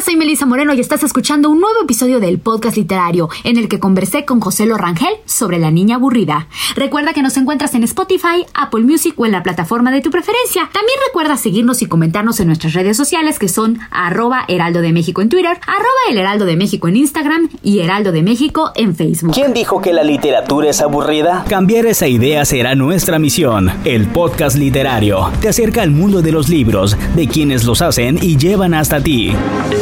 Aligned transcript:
Hola, 0.00 0.06
soy 0.06 0.16
Melissa 0.16 0.46
Moreno 0.46 0.72
y 0.72 0.80
estás 0.80 1.02
escuchando 1.02 1.50
un 1.50 1.60
nuevo 1.60 1.82
episodio 1.82 2.20
del 2.20 2.38
podcast 2.38 2.78
literario 2.78 3.28
en 3.44 3.58
el 3.58 3.68
que 3.68 3.78
conversé 3.78 4.24
con 4.24 4.40
José 4.40 4.64
Lorangel 4.64 5.12
sobre 5.26 5.58
la 5.58 5.70
niña 5.70 5.96
aburrida. 5.96 6.48
Recuerda 6.74 7.12
que 7.12 7.20
nos 7.20 7.36
encuentras 7.36 7.74
en 7.74 7.84
Spotify, 7.84 8.46
Apple 8.54 8.80
Music 8.80 9.12
o 9.18 9.26
en 9.26 9.32
la 9.32 9.42
plataforma 9.42 9.92
de 9.92 10.00
tu 10.00 10.10
preferencia. 10.10 10.70
También 10.72 10.98
recuerda 11.06 11.36
seguirnos 11.36 11.82
y 11.82 11.86
comentarnos 11.86 12.40
en 12.40 12.46
nuestras 12.46 12.72
redes 12.72 12.96
sociales 12.96 13.38
que 13.38 13.48
son 13.48 13.78
arroba 13.90 14.46
heraldo 14.48 14.80
de 14.80 14.94
México 14.94 15.20
en 15.20 15.28
Twitter, 15.28 15.58
arroba 15.66 16.00
el 16.08 16.16
heraldo 16.16 16.46
de 16.46 16.56
México 16.56 16.88
en 16.88 16.96
Instagram 16.96 17.50
y 17.62 17.80
heraldo 17.80 18.10
de 18.10 18.22
México 18.22 18.72
en 18.76 18.96
Facebook. 18.96 19.34
¿Quién 19.34 19.52
dijo 19.52 19.82
que 19.82 19.92
la 19.92 20.02
literatura 20.02 20.70
es 20.70 20.80
aburrida? 20.80 21.44
Cambiar 21.46 21.84
esa 21.84 22.08
idea 22.08 22.46
será 22.46 22.74
nuestra 22.74 23.18
misión. 23.18 23.70
El 23.84 24.06
podcast 24.06 24.56
literario 24.56 25.30
te 25.42 25.50
acerca 25.50 25.82
al 25.82 25.90
mundo 25.90 26.22
de 26.22 26.32
los 26.32 26.48
libros, 26.48 26.96
de 27.14 27.28
quienes 27.28 27.64
los 27.64 27.82
hacen 27.82 28.18
y 28.22 28.38
llevan 28.38 28.72
hasta 28.72 29.02
ti. 29.02 29.34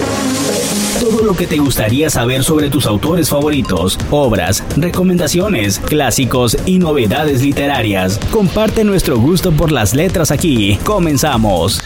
Thank 0.09 0.33
you. 0.33 0.38
Todo 1.01 1.23
lo 1.23 1.34
que 1.34 1.47
te 1.47 1.59
gustaría 1.59 2.11
saber 2.11 2.42
sobre 2.42 2.70
tus 2.70 2.84
autores 2.84 3.31
favoritos, 3.31 3.97
obras, 4.11 4.64
recomendaciones, 4.77 5.78
clásicos 5.78 6.56
y 6.67 6.78
novedades 6.78 7.41
literarias. 7.41 8.19
Comparte 8.33 8.83
nuestro 8.83 9.17
gusto 9.17 9.53
por 9.53 9.70
las 9.70 9.95
letras 9.95 10.33
aquí. 10.33 10.77
Comenzamos. 10.84 11.81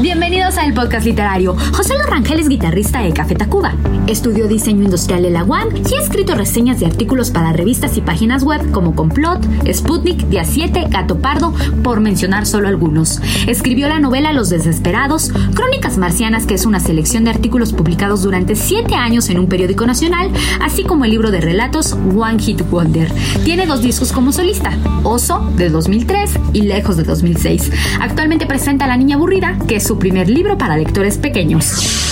Bienvenidos 0.00 0.56
al 0.56 0.74
podcast 0.74 1.06
literario. 1.06 1.56
José 1.72 1.96
Lorangel 1.98 2.40
es 2.40 2.48
guitarrista 2.48 3.02
de 3.02 3.12
Café 3.12 3.34
Tacuba. 3.34 3.74
Estudió 4.06 4.48
diseño 4.48 4.84
industrial 4.84 5.24
en 5.24 5.34
la 5.34 5.44
UAM 5.44 5.68
y 5.76 5.94
ha 5.94 6.00
escrito 6.00 6.34
reseñas 6.34 6.80
de 6.80 6.86
artículos 6.86 7.30
para 7.30 7.52
revistas 7.52 7.96
y 7.96 8.00
páginas 8.00 8.42
web 8.42 8.70
como 8.72 8.94
Complot, 8.94 9.44
Sputnik, 9.72 10.28
Día 10.28 10.44
7, 10.44 10.86
Gato 10.90 11.18
Pardo, 11.18 11.52
por 11.82 12.00
mencionar 12.00 12.46
solo 12.46 12.68
algunos. 12.68 13.20
Escribió 13.46 13.88
la 13.88 14.00
novela 14.00 14.32
Los 14.32 14.48
Desesperados, 14.48 15.30
Crónicas 15.54 15.98
Marcianas, 15.98 16.46
que 16.46 16.54
es 16.54 16.66
una 16.66 16.80
selección 16.80 17.24
de 17.24 17.30
artículos 17.30 17.72
publicados 17.72 18.22
durante 18.22 18.45
siete 18.54 18.94
años 18.94 19.28
en 19.30 19.38
un 19.38 19.48
periódico 19.48 19.86
nacional, 19.86 20.30
así 20.60 20.84
como 20.84 21.04
el 21.04 21.10
libro 21.10 21.30
de 21.30 21.40
relatos 21.40 21.94
One 21.94 22.38
Hit 22.38 22.62
Wonder. 22.70 23.10
Tiene 23.44 23.66
dos 23.66 23.82
discos 23.82 24.12
como 24.12 24.32
solista, 24.32 24.72
Oso 25.02 25.40
de 25.56 25.70
2003 25.70 26.30
y 26.52 26.62
Lejos 26.62 26.96
de 26.96 27.02
2006. 27.02 27.72
Actualmente 28.00 28.46
presenta 28.46 28.86
La 28.86 28.96
Niña 28.96 29.16
Aburrida, 29.16 29.58
que 29.66 29.76
es 29.76 29.84
su 29.84 29.98
primer 29.98 30.28
libro 30.28 30.56
para 30.58 30.76
lectores 30.76 31.18
pequeños. 31.18 32.06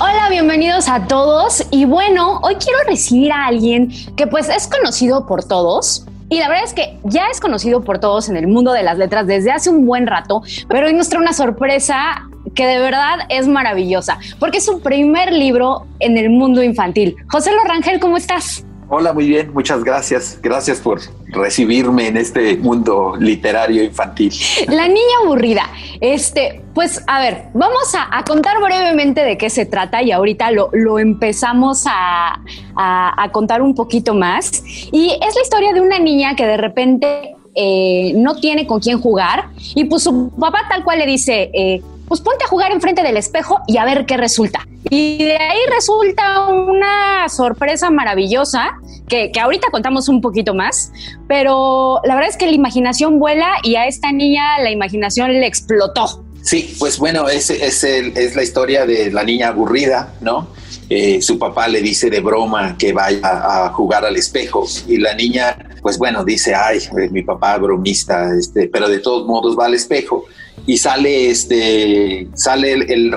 Hola, 0.00 0.28
bienvenidos 0.30 0.88
a 0.88 1.06
todos. 1.08 1.66
Y 1.72 1.84
bueno, 1.84 2.38
hoy 2.42 2.54
quiero 2.54 2.78
recibir 2.86 3.32
a 3.32 3.46
alguien 3.46 3.90
que 4.16 4.28
pues 4.28 4.48
es 4.48 4.68
conocido 4.68 5.26
por 5.26 5.42
todos. 5.42 6.06
Y 6.30 6.38
la 6.38 6.48
verdad 6.48 6.64
es 6.64 6.74
que 6.74 6.98
ya 7.04 7.28
es 7.32 7.40
conocido 7.40 7.82
por 7.82 7.98
todos 7.98 8.28
en 8.28 8.36
el 8.36 8.46
mundo 8.46 8.72
de 8.72 8.82
las 8.82 8.98
letras 8.98 9.26
desde 9.26 9.50
hace 9.50 9.70
un 9.70 9.86
buen 9.86 10.06
rato, 10.06 10.42
pero 10.68 10.86
hoy 10.86 10.92
nos 10.92 11.08
trae 11.08 11.22
una 11.22 11.32
sorpresa 11.32 12.27
que 12.54 12.66
de 12.66 12.78
verdad 12.78 13.18
es 13.28 13.46
maravillosa, 13.46 14.18
porque 14.38 14.58
es 14.58 14.64
su 14.64 14.80
primer 14.80 15.32
libro 15.32 15.86
en 16.00 16.16
el 16.16 16.30
mundo 16.30 16.62
infantil. 16.62 17.16
José 17.28 17.52
Lorangel, 17.52 18.00
¿cómo 18.00 18.16
estás? 18.16 18.64
Hola, 18.90 19.12
muy 19.12 19.28
bien, 19.28 19.52
muchas 19.52 19.84
gracias. 19.84 20.38
Gracias 20.42 20.80
por 20.80 21.00
recibirme 21.26 22.06
en 22.06 22.16
este 22.16 22.56
mundo 22.56 23.16
literario 23.20 23.84
infantil. 23.84 24.32
La 24.66 24.88
niña 24.88 25.02
aburrida. 25.22 25.70
Este, 26.00 26.62
pues 26.72 27.04
a 27.06 27.20
ver, 27.20 27.48
vamos 27.52 27.94
a, 27.94 28.24
contar 28.24 28.56
brevemente 28.62 29.24
de 29.24 29.36
qué 29.36 29.50
se 29.50 29.66
trata 29.66 30.02
y 30.02 30.10
ahorita 30.10 30.50
lo, 30.52 30.70
lo 30.72 30.98
empezamos 30.98 31.84
a, 31.86 32.40
a, 32.76 33.30
contar 33.30 33.60
un 33.60 33.74
poquito 33.74 34.14
más. 34.14 34.62
Y 34.90 35.10
es 35.10 35.34
la 35.34 35.42
historia 35.42 35.74
de 35.74 35.82
una 35.82 35.98
niña 35.98 36.34
que 36.34 36.46
de 36.46 36.56
repente 36.56 37.36
eh, 37.54 38.14
no 38.16 38.36
tiene 38.36 38.66
con 38.66 38.80
quién 38.80 39.00
jugar 39.02 39.50
y 39.74 39.84
pues 39.84 40.04
su 40.04 40.30
papá 40.30 40.60
tal 40.70 40.82
cual 40.82 41.00
le 41.00 41.06
dice, 41.06 41.50
eh, 41.52 41.82
pues 42.08 42.20
ponte 42.20 42.44
a 42.44 42.48
jugar 42.48 42.72
enfrente 42.72 43.02
del 43.02 43.16
espejo 43.16 43.60
y 43.66 43.76
a 43.76 43.84
ver 43.84 44.06
qué 44.06 44.16
resulta. 44.16 44.66
Y 44.90 45.24
de 45.24 45.36
ahí 45.36 45.58
resulta 45.72 46.48
una 46.48 47.28
sorpresa 47.28 47.90
maravillosa 47.90 48.78
que, 49.08 49.30
ahorita 49.40 49.68
contamos 49.70 50.08
un 50.08 50.20
poquito 50.20 50.54
más, 50.54 50.92
pero 51.28 52.00
la 52.04 52.14
verdad 52.14 52.30
es 52.30 52.36
que 52.36 52.46
la 52.46 52.52
imaginación 52.52 53.18
vuela 53.18 53.52
y 53.62 53.76
a 53.76 53.86
esta 53.86 54.12
niña 54.12 54.58
la 54.60 54.70
imaginación 54.70 55.32
le 55.32 55.46
explotó. 55.46 56.24
Sí, 56.42 56.74
pues 56.78 56.98
bueno, 56.98 57.28
es, 57.28 57.50
es, 57.50 57.84
es 57.84 58.36
la 58.36 58.42
historia 58.42 58.86
de 58.86 59.10
la 59.10 59.24
niña 59.24 59.48
aburrida, 59.48 60.14
¿no? 60.20 60.48
Eh, 60.90 61.20
su 61.20 61.38
papá 61.38 61.68
le 61.68 61.82
dice 61.82 62.08
de 62.08 62.20
broma 62.20 62.76
que 62.78 62.94
vaya 62.94 63.20
a 63.22 63.68
jugar 63.74 64.06
al 64.06 64.16
espejo 64.16 64.66
y 64.86 64.96
la 64.96 65.12
niña, 65.12 65.58
pues 65.82 65.98
bueno, 65.98 66.24
dice, 66.24 66.54
ay, 66.54 66.78
eh, 66.78 67.10
mi 67.10 67.22
papá 67.22 67.58
bromista, 67.58 68.34
este, 68.34 68.68
pero 68.68 68.88
de 68.88 69.00
todos 69.00 69.26
modos 69.26 69.54
va 69.58 69.66
al 69.66 69.74
espejo 69.74 70.24
y 70.68 70.76
sale 70.76 71.30
este 71.30 72.28
sale 72.34 72.72
el, 72.74 73.10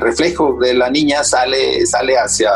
reflejo 0.00 0.56
de 0.60 0.72
la 0.72 0.88
niña 0.88 1.24
sale 1.24 1.84
sale 1.84 2.16
hacia 2.16 2.48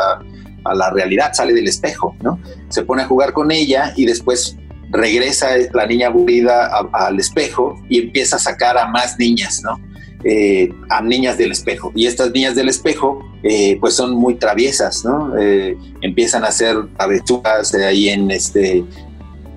a 0.63 0.73
la 0.73 0.89
realidad 0.91 1.33
sale 1.33 1.53
del 1.53 1.67
espejo 1.67 2.15
no 2.23 2.39
se 2.69 2.83
pone 2.83 3.03
a 3.03 3.05
jugar 3.05 3.33
con 3.33 3.51
ella 3.51 3.93
y 3.97 4.05
después 4.05 4.55
regresa 4.89 5.49
la 5.73 5.85
niña 5.85 6.07
aburrida 6.07 6.71
al 6.93 7.19
espejo 7.19 7.75
y 7.89 7.99
empieza 7.99 8.37
a 8.37 8.39
sacar 8.39 8.77
a 8.77 8.87
más 8.87 9.19
niñas 9.19 9.61
no 9.63 9.77
eh, 10.23 10.71
a 10.89 11.01
niñas 11.01 11.39
del 11.39 11.51
espejo. 11.51 11.91
Y 11.95 12.05
estas 12.05 12.31
niñas 12.31 12.53
del 12.53 12.69
espejo 12.69 13.25
eh, 13.41 13.79
pues 13.81 13.95
son 13.95 14.13
muy 14.13 14.35
traviesas 14.35 15.03
no 15.03 15.35
eh, 15.35 15.75
empiezan 16.01 16.43
a 16.43 16.49
hacer 16.49 16.77
aventuras 16.99 17.73
ahí 17.73 18.09
en 18.09 18.29
este 18.29 18.83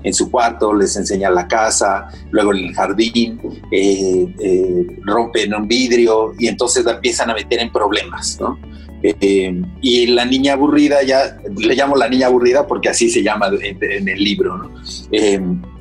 en 0.04 0.12
su 0.12 0.30
cuarto, 0.30 0.72
les 0.74 0.94
enseña 0.96 1.30
la 1.30 1.48
casa, 1.48 2.08
luego 2.30 2.54
en 2.54 2.66
el 2.66 2.74
jardín, 2.74 3.40
eh, 3.70 4.26
eh, 4.38 4.86
rompen 5.02 5.54
un 5.54 5.66
vidrio 5.66 6.34
y 6.38 6.46
entonces 6.46 6.84
la 6.84 6.92
empiezan 6.92 7.30
a 7.30 7.34
meter 7.34 7.60
en 7.60 7.72
problemas, 7.72 8.38
¿no? 8.38 8.58
Eh, 9.02 9.62
y 9.82 10.06
la 10.06 10.24
niña 10.24 10.54
aburrida, 10.54 11.02
ya 11.02 11.38
le 11.56 11.74
llamo 11.74 11.96
la 11.96 12.08
niña 12.08 12.28
aburrida 12.28 12.66
porque 12.66 12.88
así 12.88 13.10
se 13.10 13.22
llama 13.22 13.50
en, 13.60 14.08
el 14.08 14.18
libro, 14.18 14.56
¿no? 14.56 14.70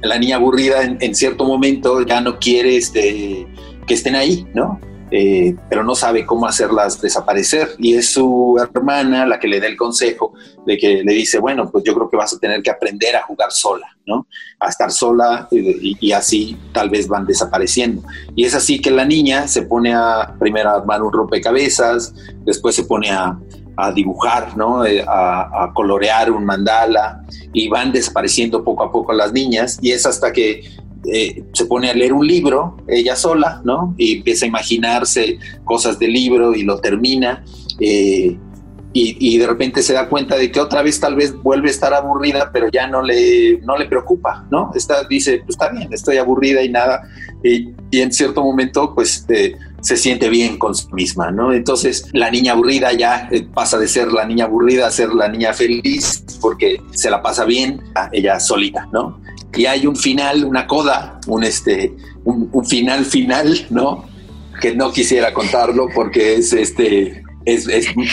la 0.02 0.18
niña 0.18 0.36
aburrida 0.36 0.84
en, 0.84 0.98
en, 1.00 1.16
cierto 1.16 1.46
momento 1.46 2.06
ya 2.06 2.20
no 2.20 2.38
quiere 2.38 2.76
este, 2.76 3.48
que 3.88 3.94
estén 3.94 4.16
ahí, 4.16 4.46
¿no? 4.54 4.78
Eh, 5.16 5.56
pero 5.70 5.84
no 5.84 5.94
sabe 5.94 6.26
cómo 6.26 6.48
hacerlas 6.48 7.00
desaparecer. 7.00 7.76
Y 7.78 7.94
es 7.94 8.10
su 8.10 8.60
hermana 8.60 9.28
la 9.28 9.40
que 9.40 9.48
le 9.48 9.60
da 9.60 9.68
el 9.68 9.78
consejo 9.78 10.34
de 10.66 10.76
que 10.76 11.04
le 11.04 11.14
dice, 11.14 11.38
bueno, 11.38 11.70
pues 11.70 11.84
yo 11.84 11.94
creo 11.94 12.10
que 12.10 12.18
vas 12.18 12.34
a 12.34 12.40
tener 12.40 12.64
que 12.64 12.72
aprender 12.72 13.16
a 13.16 13.22
jugar 13.22 13.52
sola, 13.52 13.86
¿no? 14.08 14.26
A 14.60 14.70
estar 14.70 14.92
sola 14.92 15.48
y, 15.52 16.12
así 16.14 16.58
tal 16.74 16.90
vez 16.90 17.08
van 17.08 17.28
desapareciendo. 17.28 18.02
Y 18.36 18.46
es 18.46 18.56
así 18.56 18.82
que 18.82 18.90
la 18.90 19.06
niña 19.06 19.48
se 19.48 19.62
pone 19.62 19.94
a 19.94 20.34
primero 20.40 20.72
a 20.72 20.78
armar 20.78 21.04
un 21.04 21.14
rompecabezas, 21.14 22.16
después 22.44 22.74
se 22.74 22.86
pone 22.86 23.12
a, 23.12 23.38
dibujar, 23.96 24.56
¿no? 24.56 24.86
Eh, 24.86 25.04
a, 25.08 25.64
a, 25.64 25.74
colorear 25.74 26.32
un 26.32 26.46
mandala 26.46 27.24
y 27.54 27.68
van 27.70 27.92
desapareciendo 27.92 28.64
poco 28.64 28.84
a 28.84 28.92
poco 28.92 29.14
las 29.14 29.34
niñas 29.34 29.80
y 29.82 29.92
es 29.92 30.06
hasta 30.06 30.32
que 30.32 30.62
eh, 31.12 31.44
se 31.54 31.66
pone 31.66 31.90
a 31.90 31.94
leer 31.94 32.14
un 32.14 32.26
libro 32.26 32.78
ella 32.88 33.16
sola, 33.16 33.62
¿no? 33.64 33.94
Y 33.98 34.18
empieza 34.18 34.46
a 34.46 34.48
imaginarse 34.48 35.38
cosas 35.66 36.00
del 36.00 36.14
libro 36.14 36.56
y 36.56 36.64
lo 36.64 36.80
termina. 36.80 37.44
Eh, 37.80 38.38
y, 38.96 39.40
de 39.40 39.48
repente 39.48 39.82
se 39.82 39.94
da 39.94 40.08
cuenta 40.08 40.36
de 40.36 40.52
que 40.52 40.60
otra 40.60 40.84
vez 40.84 41.00
tal 41.00 41.16
vez 41.16 41.34
vuelve 41.42 41.70
a 41.70 41.72
estar 41.72 41.96
aburrida, 41.96 42.52
pero 42.54 42.70
ya 42.72 42.86
no 42.88 43.02
le, 43.02 43.60
no 43.64 43.76
le 43.76 43.88
preocupa, 43.88 44.46
¿no? 44.52 44.70
Está, 44.76 45.04
dice, 45.06 45.40
pues 45.40 45.56
está 45.56 45.70
bien, 45.70 45.92
estoy 45.92 46.18
aburrida 46.18 46.62
y 46.62 46.70
nada. 46.70 47.02
Y, 47.44 47.74
en 47.92 48.14
cierto 48.14 48.44
momento, 48.44 48.94
pues 48.94 49.26
eh, 49.30 49.56
se 49.82 49.98
siente 49.98 50.30
bien 50.30 50.58
con 50.58 50.76
sí 50.76 50.88
misma, 50.94 51.32
¿no? 51.32 51.52
Entonces 51.54 52.08
la 52.14 52.30
niña 52.30 52.54
aburrida 52.54 52.94
ya 52.94 53.30
pasa 53.54 53.80
de 53.80 53.88
ser 53.88 54.12
la 54.12 54.26
niña 54.26 54.46
aburrida 54.46 54.88
a 54.88 54.92
ser 54.92 55.10
la 55.10 55.28
niña 55.28 55.54
feliz 55.54 56.24
porque 56.40 56.82
se 56.92 57.10
la 57.10 57.22
pasa 57.22 57.46
bien 57.46 57.82
ella 58.12 58.40
solita, 58.40 58.88
¿no? 58.94 59.20
Y 59.56 59.66
hay 59.66 59.86
un 59.88 59.96
final, 59.96 60.46
una 60.46 60.68
coda, 60.68 61.20
un, 61.28 61.44
este, 61.44 61.96
un, 62.24 62.66
final 62.66 63.06
final, 63.06 63.68
¿no? 63.70 64.06
Que 64.62 64.76
no 64.76 64.92
quisiera 64.92 65.34
contarlo 65.34 65.88
porque 65.94 66.36
es, 66.36 66.54
este, 66.54 67.24
es, 67.46 67.68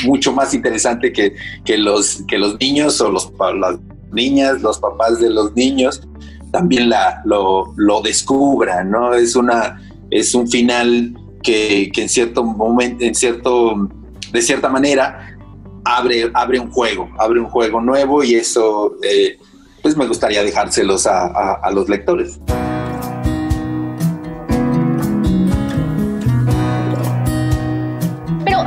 mucho 0.05 0.33
más 0.33 0.55
interesante 0.55 1.13
que, 1.13 1.35
que, 1.65 1.79
los, 1.79 2.23
que 2.29 2.39
los 2.39 2.59
niños 2.61 3.01
o 3.01 3.11
los, 3.11 3.33
las 3.59 3.79
niñas, 4.13 4.61
los 4.61 4.79
papás 4.79 5.21
de 5.21 5.31
los 5.31 5.55
niños 5.55 6.03
también 6.51 6.89
la, 6.89 7.23
lo, 7.25 7.73
lo 7.77 8.01
descubran, 8.01 8.91
¿no? 8.91 9.15
Es, 9.15 9.37
una, 9.37 9.81
es 10.11 10.35
un 10.35 10.49
final 10.49 11.15
que, 11.43 11.91
en 11.95 12.09
cierto 12.09 12.45
momento, 12.45 13.05
en 13.05 13.15
cierto, 13.15 13.89
de 14.33 14.43
cierta 14.43 14.69
manera, 14.69 15.37
abre, 15.85 16.31
abre 16.35 16.61
un 16.61 16.71
juego, 16.71 17.09
abre 17.19 17.41
un 17.41 17.47
juego 17.47 17.81
nuevo 17.81 18.23
y 18.23 18.35
eso, 18.35 18.97
eh, 19.03 19.39
pues 19.83 19.97
me 19.97 20.07
gustaría 20.07 20.43
dejárselos 20.43 21.07
a 21.07 21.71
los 21.73 21.89
lectores. 21.89 22.41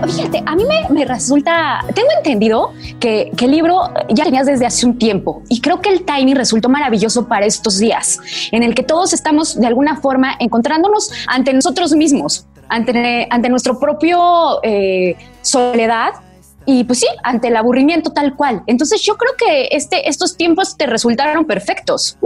fíjate, 0.07 0.43
a 0.45 0.55
mí 0.55 0.63
me, 0.89 1.05
resulta, 1.05 1.83
tengo 1.93 2.09
entendido 2.17 2.73
que, 2.99 3.31
el 3.39 3.51
libro 3.51 3.91
ya 4.09 4.23
tenías 4.23 4.45
desde 4.45 4.65
hace 4.65 4.85
un 4.85 4.97
tiempo 4.97 5.43
y 5.49 5.59
creo 5.59 5.81
que 5.81 5.89
el 5.89 6.05
Tiny 6.05 6.33
resultó 6.33 6.69
maravilloso 6.69 7.27
para 7.27 7.45
estos 7.45 7.77
días, 7.77 8.19
en 8.51 8.63
el 8.63 8.73
que 8.73 8.83
todos 8.83 9.13
estamos 9.13 9.59
de 9.59 9.67
alguna 9.67 9.97
forma 9.97 10.35
encontrándonos 10.39 11.11
ante 11.27 11.53
nosotros 11.53 11.93
mismos, 11.93 12.47
ante, 12.69 13.27
ante 13.29 13.49
nuestro 13.49 13.79
propio 13.79 14.59
eh, 14.63 15.15
soledad 15.41 16.13
y 16.65 16.83
pues 16.83 16.99
sí, 16.99 17.07
ante 17.23 17.49
el 17.49 17.55
aburrimiento 17.55 18.11
tal 18.11 18.35
cual. 18.35 18.63
Entonces 18.67 19.01
yo 19.01 19.17
creo 19.17 19.33
que 19.37 19.75
este, 19.75 20.09
estos 20.09 20.37
tiempos 20.37 20.77
te 20.77 20.85
resultaron 20.85 21.45
perfectos. 21.45 22.17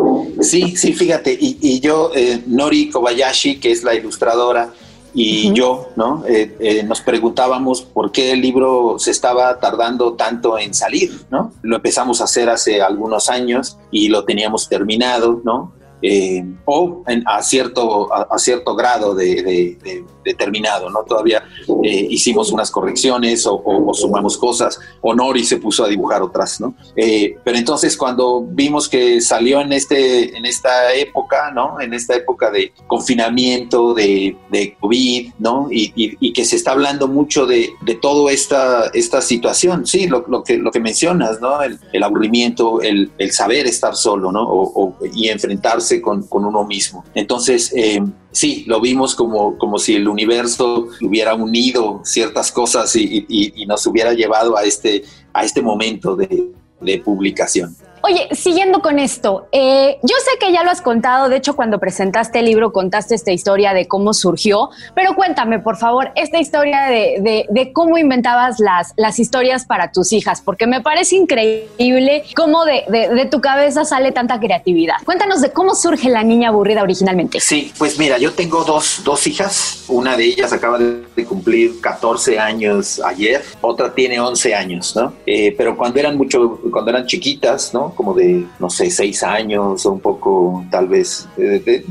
Sí, 0.41 0.75
sí, 0.75 0.93
fíjate, 0.93 1.37
y, 1.39 1.79
yo, 1.79 2.11
eh, 2.15 2.43
Nori 2.45 2.89
Kobayashi, 2.89 3.59
que 3.59 3.71
es 3.71 3.83
la 3.83 3.95
ilustradora, 3.95 4.71
y 5.19 5.51
yo, 5.53 5.89
¿no? 5.95 6.23
Eh, 6.27 6.55
eh, 6.59 6.83
nos 6.83 7.01
preguntábamos 7.01 7.81
por 7.81 8.11
qué 8.11 8.33
el 8.33 8.41
libro 8.41 8.97
se 8.99 9.09
estaba 9.09 9.59
tardando 9.59 10.13
tanto 10.13 10.59
en 10.59 10.75
salir, 10.75 11.25
¿no? 11.31 11.53
Lo 11.63 11.77
empezamos 11.77 12.21
a 12.21 12.25
hacer 12.25 12.49
hace 12.49 12.83
algunos 12.83 13.27
años 13.27 13.79
y 13.89 14.09
lo 14.09 14.25
teníamos 14.25 14.69
terminado, 14.69 15.41
¿no? 15.43 15.73
Eh, 16.01 16.43
o 16.65 17.03
a, 17.25 17.41
cierto, 17.41 18.13
a, 18.13 18.37
cierto 18.37 18.75
grado 18.75 19.15
de, 19.15 20.05
determinado, 20.23 20.89
¿no? 20.89 21.03
Todavía 21.03 21.43
eh, 21.83 22.07
hicimos 22.09 22.51
unas 22.51 22.69
correcciones 22.69 23.47
o, 23.47 23.91
sumamos 23.93 24.37
cosas, 24.37 24.79
o 25.01 25.15
Nori 25.15 25.43
se 25.43 25.57
puso 25.57 25.83
a 25.83 25.87
dibujar 25.87 26.21
otras, 26.21 26.59
¿no? 26.61 26.75
Eh, 26.95 27.37
pero 27.43 27.57
entonces 27.57 27.97
cuando 27.97 28.43
vimos 28.43 28.87
que 28.87 29.21
salió 29.21 29.61
en, 29.61 29.73
este, 29.73 30.37
en 30.37 30.45
esta 30.45 30.93
época, 30.93 31.51
¿no? 31.51 31.79
En 31.79 31.93
esta 31.93 32.15
época 32.15 32.51
de 32.51 32.73
confinamiento, 32.85 33.93
de, 33.93 34.37
COVID, 34.79 35.33
¿no? 35.39 35.67
Y, 35.71 36.33
que 36.33 36.45
se 36.45 36.57
está 36.57 36.71
hablando 36.73 37.07
mucho 37.07 37.47
de, 37.47 37.73
toda 38.01 38.31
esta, 38.31 38.87
esta 38.93 39.21
situación, 39.21 39.87
sí, 39.87 40.07
lo, 40.07 40.43
que, 40.43 40.57
lo 40.57 40.71
que 40.71 40.79
mencionas, 40.79 41.41
¿no? 41.41 41.59
El, 41.63 42.03
aburrimiento, 42.03 42.81
el, 42.81 43.11
el, 43.17 43.31
saber 43.31 43.65
estar 43.65 43.95
solo, 43.95 44.31
¿no? 44.31 44.43
O, 44.47 44.95
y 45.13 45.29
enfrentarse 45.29 45.86
con, 46.01 46.25
uno 46.31 46.63
mismo. 46.65 47.03
Entonces, 47.13 47.73
eh, 47.75 48.01
sí, 48.31 48.63
lo 48.67 48.79
vimos 48.79 49.15
como, 49.15 49.57
como 49.57 49.79
si 49.79 49.95
el 49.95 50.07
universo 50.07 50.87
hubiera 51.01 51.33
unido 51.35 52.01
ciertas 52.03 52.51
cosas 52.51 52.95
y, 52.95 53.65
nos 53.67 53.85
hubiera 53.85 54.13
llevado 54.13 54.57
a 54.57 54.63
este, 54.63 55.03
a 55.33 55.43
este 55.43 55.61
momento 55.61 56.15
de, 56.15 56.51
de 56.79 56.97
publicación. 56.99 57.75
Oye, 58.09 58.29
siguiendo 58.31 58.79
con 58.79 58.99
esto, 58.99 59.49
eh, 59.51 59.97
yo 60.01 60.15
sé 60.23 60.39
que 60.39 60.53
ya 60.53 60.63
lo 60.63 60.71
has 60.71 60.79
contado, 60.79 61.27
de 61.27 61.35
hecho 61.35 61.57
cuando 61.57 61.77
presentaste 61.77 62.39
el 62.39 62.45
libro 62.45 62.71
contaste 62.71 63.15
esta 63.15 63.33
historia 63.33 63.73
de 63.73 63.85
cómo 63.85 64.13
surgió, 64.13 64.69
pero 64.95 65.13
cuéntame 65.13 65.59
por 65.59 65.75
favor 65.75 66.11
esta 66.15 66.39
historia 66.39 66.83
de, 66.83 67.71
cómo 67.73 67.97
inventabas 67.97 68.61
las, 68.61 69.19
historias 69.19 69.65
para 69.65 69.91
tus 69.91 70.13
hijas, 70.13 70.39
porque 70.39 70.67
me 70.67 70.79
parece 70.79 71.17
increíble 71.17 72.23
cómo 72.33 72.63
de, 72.63 73.27
tu 73.29 73.41
cabeza 73.41 73.83
sale 73.83 74.13
tanta 74.13 74.39
creatividad. 74.39 74.95
Cuéntanos 75.03 75.41
de 75.41 75.51
cómo 75.51 75.75
surge 75.75 76.07
la 76.07 76.23
niña 76.23 76.47
aburrida 76.47 76.83
originalmente. 76.83 77.41
Sí, 77.41 77.73
pues 77.77 77.99
mira, 77.99 78.17
yo 78.19 78.31
tengo 78.31 78.63
dos, 78.63 79.01
dos 79.03 79.27
hijas, 79.27 79.83
una 79.89 80.15
de 80.15 80.23
ellas 80.23 80.53
acaba 80.53 80.77
de 80.77 81.25
cumplir 81.25 81.81
14 81.81 82.39
años 82.39 83.01
ayer, 83.03 83.43
otra 83.59 83.93
tiene 83.93 84.17
11 84.17 84.55
años, 84.55 84.95
¿no? 84.95 85.11
Eh, 85.25 85.53
pero 85.57 85.75
cuando 85.75 85.99
eran 85.99 86.15
mucho, 86.15 86.61
cuando 86.71 86.91
eran 86.91 87.05
chiquitas, 87.05 87.73
¿no? 87.73 87.96
Como 87.97 88.13
de, 88.13 88.45
no 88.59 88.69
sé, 88.69 88.89
seis 88.89 89.23
años 89.23 89.85
o 89.85 89.91
un 89.91 89.99
poco, 89.99 90.63
tal 90.69 90.87
vez, 90.87 91.27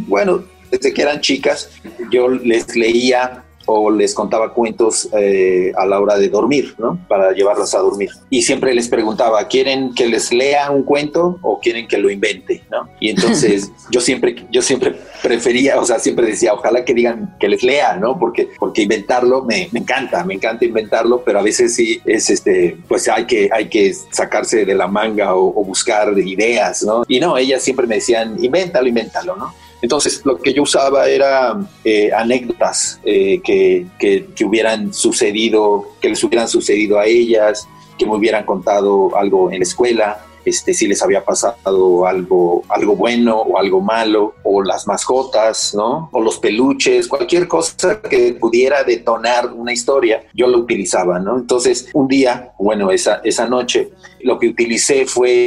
bueno, 0.06 0.44
desde 0.70 0.94
que 0.94 1.02
eran 1.02 1.20
chicas, 1.20 1.70
yo 2.10 2.28
les 2.28 2.74
leía 2.76 3.44
o 3.66 3.90
les 3.90 4.14
contaba 4.14 4.52
cuentos 4.52 5.08
eh, 5.12 5.72
a 5.76 5.84
la 5.86 6.00
hora 6.00 6.16
de 6.16 6.28
dormir, 6.28 6.74
¿no? 6.78 6.98
Para 7.08 7.32
llevarlas 7.32 7.74
a 7.74 7.78
dormir. 7.78 8.10
Y 8.30 8.42
siempre 8.42 8.74
les 8.74 8.88
preguntaba, 8.88 9.46
¿quieren 9.48 9.94
que 9.94 10.06
les 10.06 10.32
lea 10.32 10.70
un 10.70 10.82
cuento 10.82 11.38
o 11.42 11.60
quieren 11.60 11.86
que 11.88 11.98
lo 11.98 12.10
invente, 12.10 12.64
¿no? 12.70 12.88
Y 13.00 13.10
entonces 13.10 13.70
yo 13.90 14.00
siempre, 14.00 14.46
yo 14.50 14.62
siempre 14.62 14.94
prefería, 15.22 15.78
o 15.78 15.84
sea, 15.84 15.98
siempre 15.98 16.26
decía, 16.26 16.54
ojalá 16.54 16.84
que 16.84 16.94
digan 16.94 17.36
que 17.38 17.48
les 17.48 17.62
lea, 17.62 17.96
¿no? 17.96 18.18
Porque, 18.18 18.48
porque 18.58 18.82
inventarlo 18.82 19.44
me, 19.44 19.68
me 19.72 19.80
encanta, 19.80 20.24
me 20.24 20.34
encanta 20.34 20.64
inventarlo, 20.64 21.22
pero 21.24 21.40
a 21.40 21.42
veces 21.42 21.74
sí 21.74 22.00
es, 22.04 22.30
este, 22.30 22.78
pues 22.88 23.08
hay 23.08 23.26
que, 23.26 23.50
hay 23.52 23.68
que 23.68 23.92
sacarse 24.10 24.64
de 24.64 24.74
la 24.74 24.86
manga 24.86 25.34
o, 25.34 25.60
o 25.60 25.64
buscar 25.64 26.16
ideas, 26.18 26.82
¿no? 26.82 27.04
Y 27.08 27.20
no, 27.20 27.36
ellas 27.36 27.62
siempre 27.62 27.86
me 27.86 27.96
decían, 27.96 28.36
invéntalo, 28.42 28.86
invéntalo, 28.86 29.36
¿no? 29.36 29.65
Entonces, 29.82 30.22
lo 30.24 30.38
que 30.38 30.52
yo 30.52 30.62
usaba 30.62 31.08
era 31.08 31.58
eh, 31.84 32.10
anécdotas 32.12 33.00
eh, 33.04 33.40
que, 33.44 33.86
que, 33.98 34.44
hubieran 34.44 34.92
sucedido, 34.92 35.92
que 36.00 36.08
les 36.08 36.24
hubieran 36.24 36.48
sucedido 36.48 36.98
a 36.98 37.06
ellas, 37.06 37.68
que 37.98 38.06
me 38.06 38.16
hubieran 38.16 38.44
contado 38.44 39.16
algo 39.16 39.50
en 39.50 39.58
la 39.58 39.64
escuela, 39.64 40.24
este, 40.46 40.72
si 40.72 40.86
les 40.86 41.02
había 41.02 41.24
pasado 41.24 42.06
algo, 42.06 42.62
algo 42.68 42.94
bueno 42.94 43.36
o 43.36 43.58
algo 43.58 43.80
malo, 43.80 44.36
o 44.44 44.62
las 44.62 44.86
mascotas, 44.86 45.74
¿no? 45.74 46.08
O 46.12 46.20
los 46.22 46.38
peluches, 46.38 47.08
cualquier 47.08 47.48
cosa 47.48 48.00
que 48.00 48.32
pudiera 48.34 48.84
detonar 48.84 49.52
una 49.52 49.72
historia, 49.72 50.22
yo 50.32 50.46
lo 50.46 50.58
utilizaba, 50.58 51.18
¿no? 51.18 51.36
Entonces, 51.36 51.88
un 51.94 52.06
día, 52.06 52.52
bueno, 52.60 52.92
esa, 52.92 53.20
esa 53.24 53.48
noche, 53.48 53.90
lo 54.20 54.38
que 54.38 54.48
utilicé 54.48 55.04
fue 55.04 55.46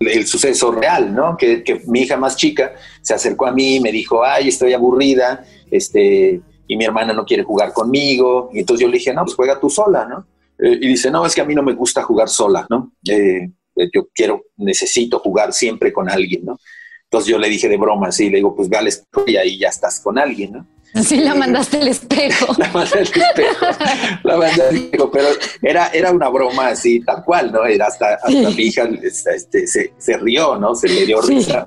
el 0.00 0.26
suceso 0.26 0.72
real, 0.72 1.14
¿no? 1.14 1.36
Que, 1.36 1.62
que 1.62 1.82
mi 1.86 2.00
hija 2.00 2.16
más 2.16 2.36
chica 2.36 2.72
se 3.02 3.12
acercó 3.12 3.46
a 3.46 3.52
mí 3.52 3.76
y 3.76 3.80
me 3.80 3.92
dijo, 3.92 4.24
ay, 4.24 4.48
estoy 4.48 4.72
aburrida, 4.72 5.44
este, 5.70 6.40
y 6.66 6.76
mi 6.76 6.86
hermana 6.86 7.12
no 7.12 7.26
quiere 7.26 7.42
jugar 7.42 7.74
conmigo. 7.74 8.48
Y 8.54 8.60
entonces 8.60 8.80
yo 8.80 8.88
le 8.88 8.96
dije, 8.96 9.12
no, 9.12 9.24
pues 9.24 9.36
juega 9.36 9.60
tú 9.60 9.68
sola, 9.68 10.06
¿no? 10.06 10.26
Eh, 10.58 10.78
y 10.80 10.88
dice, 10.88 11.10
no, 11.10 11.26
es 11.26 11.34
que 11.34 11.42
a 11.42 11.44
mí 11.44 11.54
no 11.54 11.62
me 11.62 11.74
gusta 11.74 12.02
jugar 12.02 12.28
sola, 12.28 12.66
¿no? 12.70 12.92
Eh, 13.06 13.50
yo 13.92 14.08
quiero, 14.14 14.44
necesito 14.56 15.18
jugar 15.18 15.52
siempre 15.52 15.92
con 15.92 16.10
alguien, 16.10 16.44
¿no? 16.44 16.58
Entonces 17.04 17.30
yo 17.30 17.38
le 17.38 17.48
dije 17.48 17.68
de 17.68 17.76
broma, 17.76 18.12
sí, 18.12 18.30
le 18.30 18.36
digo, 18.36 18.54
pues 18.54 18.68
ve 18.68 18.76
al 18.76 18.86
espejo 18.86 19.24
y 19.26 19.36
ahí 19.36 19.58
ya 19.58 19.68
estás 19.68 20.00
con 20.00 20.18
alguien, 20.18 20.52
¿no? 20.52 20.66
Sí, 21.02 21.18
la 21.18 21.34
mandaste 21.34 21.78
al 21.78 21.88
espejo. 21.88 22.54
la 22.58 22.68
mandé 22.68 22.98
al 22.98 23.02
espejo, 23.02 23.66
la 24.24 24.36
mandé 24.36 24.62
al 24.62 24.76
espejo, 24.76 25.10
pero 25.10 25.28
era, 25.62 25.88
era 25.88 26.10
una 26.10 26.28
broma 26.28 26.68
así, 26.68 27.00
tal 27.00 27.24
cual, 27.24 27.52
¿no? 27.52 27.64
Era 27.64 27.86
hasta, 27.86 28.14
hasta 28.14 28.30
mi 28.30 28.62
hija 28.62 28.88
este, 29.02 29.66
se, 29.66 29.92
se, 29.96 30.16
rió, 30.18 30.56
¿no? 30.56 30.74
Se 30.74 30.88
le 30.88 31.06
dio 31.06 31.20
risa 31.20 31.66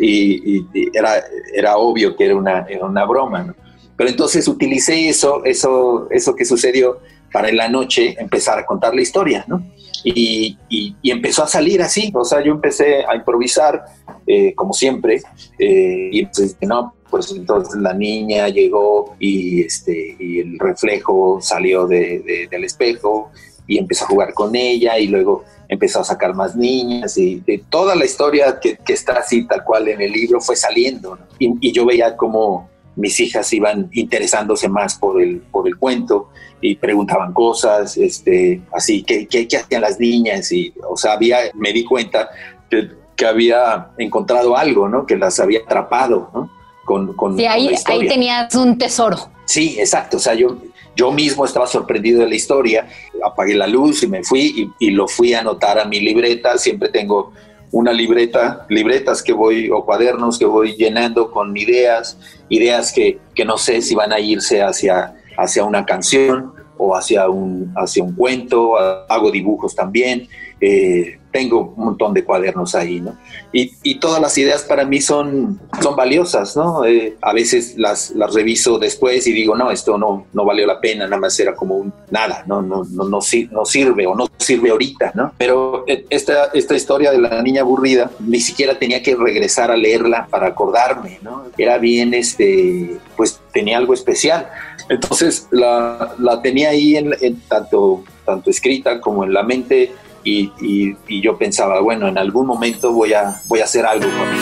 y, 0.00 0.64
era, 0.96 1.22
era 1.54 1.76
obvio 1.76 2.16
que 2.16 2.26
era 2.26 2.36
una, 2.36 2.66
era 2.68 2.86
una 2.86 3.04
broma, 3.04 3.44
¿no? 3.44 3.54
Pero 3.96 4.08
entonces 4.08 4.48
utilicé 4.48 5.08
eso, 5.08 5.44
eso, 5.44 6.08
eso 6.10 6.34
que 6.34 6.44
sucedió 6.44 7.00
para 7.30 7.48
en 7.48 7.56
la 7.56 7.68
noche 7.68 8.16
empezar 8.18 8.58
a 8.58 8.66
contar 8.66 8.94
la 8.94 9.02
historia, 9.02 9.44
¿no? 9.46 9.62
Y, 10.04 10.58
empezó 11.02 11.44
a 11.44 11.46
salir 11.46 11.82
así, 11.82 12.10
o 12.14 12.24
sea, 12.24 12.42
yo 12.42 12.52
empecé 12.52 13.04
a 13.04 13.14
improvisar, 13.14 13.84
eh, 14.26 14.54
como 14.54 14.72
siempre, 14.72 15.22
eh, 15.58 16.08
y 16.10 16.26
pues, 16.26 16.56
no, 16.62 16.94
pues 17.10 17.30
entonces 17.30 17.80
la 17.80 17.92
niña 17.92 18.48
llegó 18.48 19.14
y, 19.18 19.62
este, 19.62 20.16
y 20.18 20.40
el 20.40 20.58
reflejo 20.58 21.40
salió 21.40 21.86
de, 21.86 22.48
del 22.50 22.64
espejo 22.64 23.30
y 23.66 23.78
empezó 23.78 24.04
a 24.04 24.08
jugar 24.08 24.34
con 24.34 24.56
ella 24.56 24.98
y 24.98 25.08
luego 25.08 25.44
empezó 25.68 26.00
a 26.00 26.04
sacar 26.04 26.34
más 26.34 26.56
niñas 26.56 27.16
y 27.16 27.40
de 27.40 27.62
toda 27.70 27.94
la 27.94 28.04
historia 28.04 28.58
que, 28.60 28.78
está 28.88 29.14
así 29.14 29.46
tal 29.46 29.62
cual 29.64 29.88
en 29.88 30.00
el 30.00 30.12
libro 30.12 30.40
fue 30.40 30.56
saliendo 30.56 31.18
y, 31.38 31.52
y, 31.60 31.72
yo 31.72 31.86
veía 31.86 32.16
como 32.16 32.71
mis 32.96 33.18
hijas 33.20 33.52
iban 33.52 33.88
interesándose 33.92 34.68
más 34.68 34.96
por 34.96 35.20
el, 35.20 35.38
por 35.40 35.66
el 35.66 35.76
cuento 35.76 36.28
y 36.60 36.76
preguntaban 36.76 37.32
cosas, 37.32 37.96
este, 37.96 38.62
así, 38.72 39.02
¿qué, 39.02 39.26
qué, 39.26 39.48
hacían 39.56 39.82
las 39.82 39.98
niñas? 39.98 40.52
Y, 40.52 40.72
o 40.88 40.96
sea, 40.96 41.14
había, 41.14 41.38
me 41.54 41.72
di 41.72 41.84
cuenta 41.84 42.30
que, 42.70 42.90
que, 43.16 43.26
había 43.26 43.90
encontrado 43.98 44.56
algo, 44.56 44.88
¿no? 44.88 45.06
Que 45.06 45.16
las 45.16 45.40
había 45.40 45.60
atrapado, 45.60 46.30
¿no? 46.32 46.50
Con, 46.84 47.14
con, 47.14 47.36
sí, 47.36 47.46
ahí, 47.46 47.74
ahí 47.86 48.06
tenías 48.06 48.54
un 48.54 48.78
tesoro. 48.78 49.30
Sí, 49.44 49.76
exacto. 49.78 50.18
O 50.18 50.20
sea, 50.20 50.34
yo, 50.34 50.58
yo 50.94 51.10
mismo 51.10 51.44
estaba 51.44 51.66
sorprendido 51.66 52.20
de 52.20 52.28
la 52.28 52.34
historia, 52.34 52.88
apagué 53.24 53.54
la 53.54 53.66
luz 53.66 54.02
y 54.02 54.06
me 54.06 54.22
fui 54.22 54.70
y, 54.78 54.86
y 54.86 54.90
lo 54.90 55.08
fui 55.08 55.34
a 55.34 55.40
anotar 55.40 55.78
a 55.78 55.84
mi 55.84 56.00
libreta. 56.00 56.58
Siempre 56.58 56.90
tengo 56.90 57.32
una 57.72 57.92
libreta, 57.92 58.64
libretas 58.68 59.22
que 59.22 59.32
voy, 59.32 59.70
o 59.70 59.84
cuadernos 59.84 60.38
que 60.38 60.44
voy 60.44 60.76
llenando 60.76 61.30
con 61.30 61.56
ideas, 61.56 62.18
ideas 62.48 62.92
que, 62.92 63.18
que 63.34 63.44
no 63.44 63.58
sé 63.58 63.82
si 63.82 63.94
van 63.94 64.12
a 64.12 64.20
irse 64.20 64.62
hacia 64.62 65.16
hacia 65.36 65.64
una 65.64 65.84
canción 65.84 66.52
o 66.76 66.96
hacia 66.96 67.28
un, 67.28 67.72
hacia 67.76 68.02
un 68.02 68.14
cuento, 68.14 68.76
hago 68.76 69.30
dibujos 69.30 69.74
también. 69.74 70.28
Eh, 70.64 71.18
tengo 71.32 71.74
un 71.76 71.86
montón 71.86 72.14
de 72.14 72.22
cuadernos 72.22 72.76
ahí, 72.76 73.00
¿no? 73.00 73.16
Y, 73.52 73.72
y, 73.82 73.98
todas 73.98 74.20
las 74.20 74.36
ideas 74.38 74.62
para 74.62 74.84
mí 74.84 75.00
son, 75.00 75.58
son 75.80 75.96
valiosas, 75.96 76.56
¿no? 76.56 76.84
Eh, 76.84 77.16
a 77.20 77.32
veces 77.32 77.74
las, 77.76 78.10
las 78.10 78.32
reviso 78.32 78.78
después 78.78 79.26
y 79.26 79.32
digo, 79.32 79.56
no, 79.56 79.72
esto 79.72 79.98
no, 79.98 80.26
no 80.32 80.44
valió 80.44 80.64
la 80.66 80.78
pena, 80.78 81.06
nada 81.06 81.18
más 81.18 81.38
era 81.40 81.56
como 81.56 81.76
un 81.76 81.92
nada, 82.10 82.44
no, 82.46 82.62
no, 82.62 82.84
no, 82.84 83.04
no, 83.04 83.20
no 83.50 83.64
sirve 83.64 84.06
o 84.06 84.14
no 84.14 84.28
sirve 84.36 84.70
ahorita, 84.70 85.12
¿no? 85.14 85.32
Pero 85.36 85.84
eh, 85.88 86.06
esta, 86.10 86.50
esta 86.54 86.76
historia 86.76 87.10
de 87.10 87.18
la 87.18 87.42
niña 87.42 87.62
aburrida, 87.62 88.12
ni 88.20 88.38
siquiera 88.38 88.78
tenía 88.78 89.02
que 89.02 89.16
regresar 89.16 89.72
a 89.72 89.76
leerla 89.76 90.28
para 90.30 90.48
acordarme, 90.48 91.18
¿no? 91.22 91.46
Era 91.58 91.78
bien, 91.78 92.14
este, 92.14 92.98
pues 93.16 93.40
tenía 93.52 93.78
algo 93.78 93.94
especial. 93.94 94.48
Entonces 94.88 95.48
la, 95.50 96.14
la 96.18 96.40
tenía 96.40 96.68
ahí 96.70 96.96
en, 96.96 97.14
en 97.20 97.40
tanto, 97.40 98.04
tanto 98.24 98.50
escrita 98.50 99.00
como 99.00 99.24
en 99.24 99.32
la 99.32 99.42
mente 99.42 99.92
y, 100.24 101.20
yo 101.20 101.36
pensaba, 101.36 101.80
bueno, 101.80 102.08
en 102.08 102.18
algún 102.18 102.46
momento 102.46 102.92
voy 102.92 103.12
a, 103.12 103.40
voy 103.46 103.60
a 103.60 103.64
hacer 103.64 103.84
algo 103.84 104.08
con 104.08 104.28
él. 104.28 104.38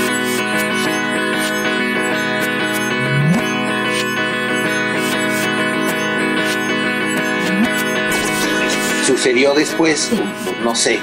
Sucedió 9.06 9.54
después, 9.54 10.10
no 10.62 10.74
sé, 10.74 11.00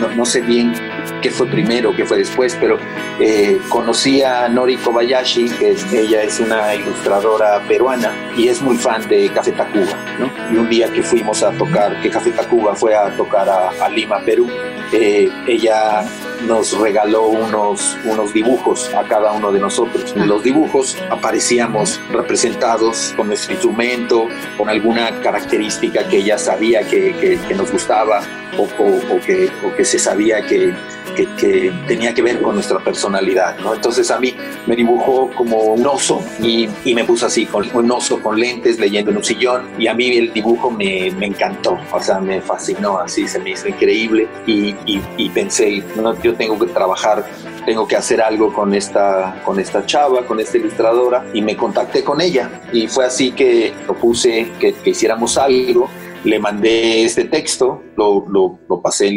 no, 0.00 0.08
no 0.14 0.24
sé 0.24 0.42
bien 0.42 0.91
qué 1.22 1.30
fue 1.30 1.46
primero, 1.46 1.94
qué 1.96 2.04
fue 2.04 2.18
después, 2.18 2.56
pero 2.60 2.76
eh, 3.20 3.58
conocí 3.68 4.22
a 4.22 4.48
Nori 4.48 4.76
Kobayashi, 4.76 5.48
que 5.50 5.70
es, 5.70 5.90
ella 5.92 6.22
es 6.22 6.40
una 6.40 6.74
ilustradora 6.74 7.62
peruana 7.66 8.12
y 8.36 8.48
es 8.48 8.60
muy 8.60 8.76
fan 8.76 9.08
de 9.08 9.30
Café 9.30 9.52
Tacuba, 9.52 9.96
¿no? 10.18 10.30
Y 10.52 10.58
un 10.58 10.68
día 10.68 10.92
que 10.92 11.02
fuimos 11.02 11.42
a 11.42 11.52
tocar, 11.52 12.00
que 12.02 12.10
Café 12.10 12.32
Tacuba 12.32 12.74
fue 12.74 12.94
a 12.94 13.16
tocar 13.16 13.48
a, 13.48 13.88
Lima, 13.88 14.20
Perú, 14.24 14.48
eh, 14.92 15.30
ella 15.46 16.04
nos 16.46 16.76
regaló 16.78 17.28
unos, 17.28 17.96
unos 18.04 18.32
dibujos 18.32 18.92
a 18.94 19.04
cada 19.04 19.32
uno 19.32 19.52
de 19.52 19.60
nosotros. 19.60 20.12
En 20.16 20.28
los 20.28 20.42
dibujos 20.42 20.96
aparecíamos 21.10 22.00
representados 22.10 23.12
con 23.16 23.28
nuestro 23.28 23.52
instrumento, 23.52 24.28
con 24.56 24.68
alguna 24.68 25.20
característica 25.20 26.08
que 26.08 26.18
ella 26.18 26.38
sabía 26.38 26.82
que, 26.88 27.14
que, 27.48 27.54
nos 27.54 27.70
gustaba 27.70 28.22
o, 28.58 28.62
o, 28.62 29.20
que, 29.20 29.50
o, 29.64 29.74
que, 29.76 29.84
se 29.84 29.98
sabía 29.98 30.42
que, 30.46 30.72
que, 31.14 31.72
tenía 31.86 32.14
que 32.14 32.22
ver 32.22 32.40
con 32.40 32.54
nuestra 32.54 32.78
personalidad. 32.78 33.58
¿no? 33.58 33.74
Entonces 33.74 34.10
a 34.10 34.18
mí 34.18 34.34
me 34.66 34.76
dibujó 34.76 35.30
como 35.30 35.58
un 35.74 35.86
oso 35.86 36.22
y, 36.40 36.68
y, 36.84 36.94
me 36.94 37.04
puso 37.04 37.26
así, 37.26 37.46
con 37.46 37.68
un 37.74 37.90
oso 37.90 38.20
con 38.20 38.38
lentes 38.38 38.78
leyendo 38.78 39.10
en 39.10 39.18
un 39.18 39.24
sillón 39.24 39.68
y 39.78 39.86
a 39.86 39.94
mí 39.94 40.16
el 40.16 40.32
dibujo 40.32 40.70
me, 40.70 41.10
me 41.12 41.26
encantó, 41.26 41.78
o 41.92 42.00
sea, 42.00 42.20
me 42.20 42.40
fascinó, 42.40 42.98
así 42.98 43.26
se 43.26 43.38
me 43.38 43.50
hizo 43.50 43.68
increíble 43.68 44.28
y, 44.46 44.74
y 44.86 45.28
pensé, 45.30 45.82
no, 45.96 46.20
yo 46.22 46.34
tengo 46.34 46.58
que 46.58 46.66
trabajar 46.66 47.24
tengo 47.64 47.86
que 47.86 47.96
hacer 47.96 48.20
algo 48.20 48.52
con 48.52 48.74
esta, 48.74 49.40
con 49.44 49.58
esta 49.60 49.86
chava, 49.86 50.26
con 50.26 50.40
esta 50.40 50.58
ilustradora, 50.58 51.24
y 51.32 51.42
me 51.42 51.56
contacté 51.56 52.02
con 52.02 52.20
ella. 52.20 52.62
Y 52.72 52.88
fue 52.88 53.04
así 53.06 53.32
que 53.32 53.72
propuse 53.86 54.50
que, 54.58 54.72
que 54.74 54.90
hiciéramos 54.90 55.38
algo. 55.38 55.88
Le 56.24 56.38
mandé 56.38 57.04
este 57.04 57.24
texto, 57.24 57.82
lo, 57.96 58.24
lo, 58.28 58.58
lo 58.68 58.80
pasé 58.80 59.08
en 59.08 59.16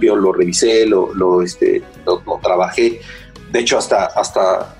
lo 0.00 0.32
revisé, 0.32 0.86
lo, 0.86 1.14
lo, 1.14 1.42
este, 1.42 1.82
lo, 2.06 2.22
trabajé. 2.42 3.00
De 3.50 3.60
hecho, 3.60 3.78
hasta, 3.78 4.06
hasta 4.06 4.76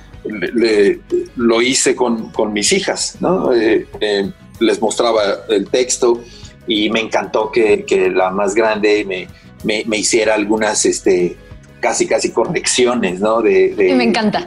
lo 1.37 1.63
hice 1.63 1.95
con, 1.95 2.31
con, 2.31 2.53
mis 2.53 2.73
hijas, 2.73 3.17
¿no? 3.21 3.53
Eh, 3.53 3.87
eh, 4.01 4.31
les 4.61 4.81
mostraba 4.81 5.23
el 5.49 5.69
texto 5.69 6.23
y 6.67 6.89
me 6.91 7.01
encantó 7.01 7.51
que, 7.51 7.85
que 7.85 8.11
la 8.11 8.31
más 8.31 8.55
grande 8.55 9.05
me, 9.05 9.29
me, 9.65 9.85
me, 9.87 9.99
hiciera 9.99 10.35
algunas 10.35 10.85
este, 10.87 11.37
casi, 11.85 12.07
casi 12.07 12.31
correcciones, 12.31 13.21
¿no? 13.21 13.43
De, 13.43 13.75
me 13.95 14.05
encanta. 14.05 14.47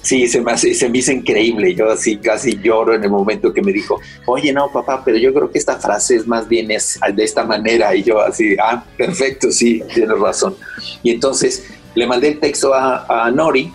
Sí, 0.00 0.26
se 0.26 0.40
me, 0.40 0.56
se 0.56 0.88
me 0.88 0.98
hizo 0.98 1.12
increíble. 1.12 1.74
Yo 1.74 1.90
así 1.90 2.16
casi 2.16 2.58
lloro 2.58 2.94
en 2.94 3.04
el 3.04 3.10
momento 3.10 3.52
que 3.52 3.60
me 3.60 3.72
dijo, 3.72 4.00
oye, 4.24 4.54
no, 4.54 4.72
papá, 4.72 5.02
pero 5.04 5.18
yo 5.18 5.34
creo 5.34 5.50
que 5.50 5.58
esta 5.58 5.78
frase 5.78 6.16
es 6.16 6.26
más 6.26 6.48
bien 6.48 6.70
es 6.70 6.98
de 7.14 7.22
esta 7.22 7.44
manera. 7.44 7.94
Y 7.94 8.04
yo 8.04 8.22
así, 8.22 8.56
ah, 8.58 8.82
perfecto, 8.96 9.52
sí, 9.52 9.82
tienes 9.92 10.18
razón. 10.18 10.56
Y 11.02 11.10
entonces 11.10 11.64
le 11.94 12.06
mandé 12.06 12.28
el 12.28 12.40
texto 12.40 12.72
a, 12.72 13.30
Nori 13.30 13.70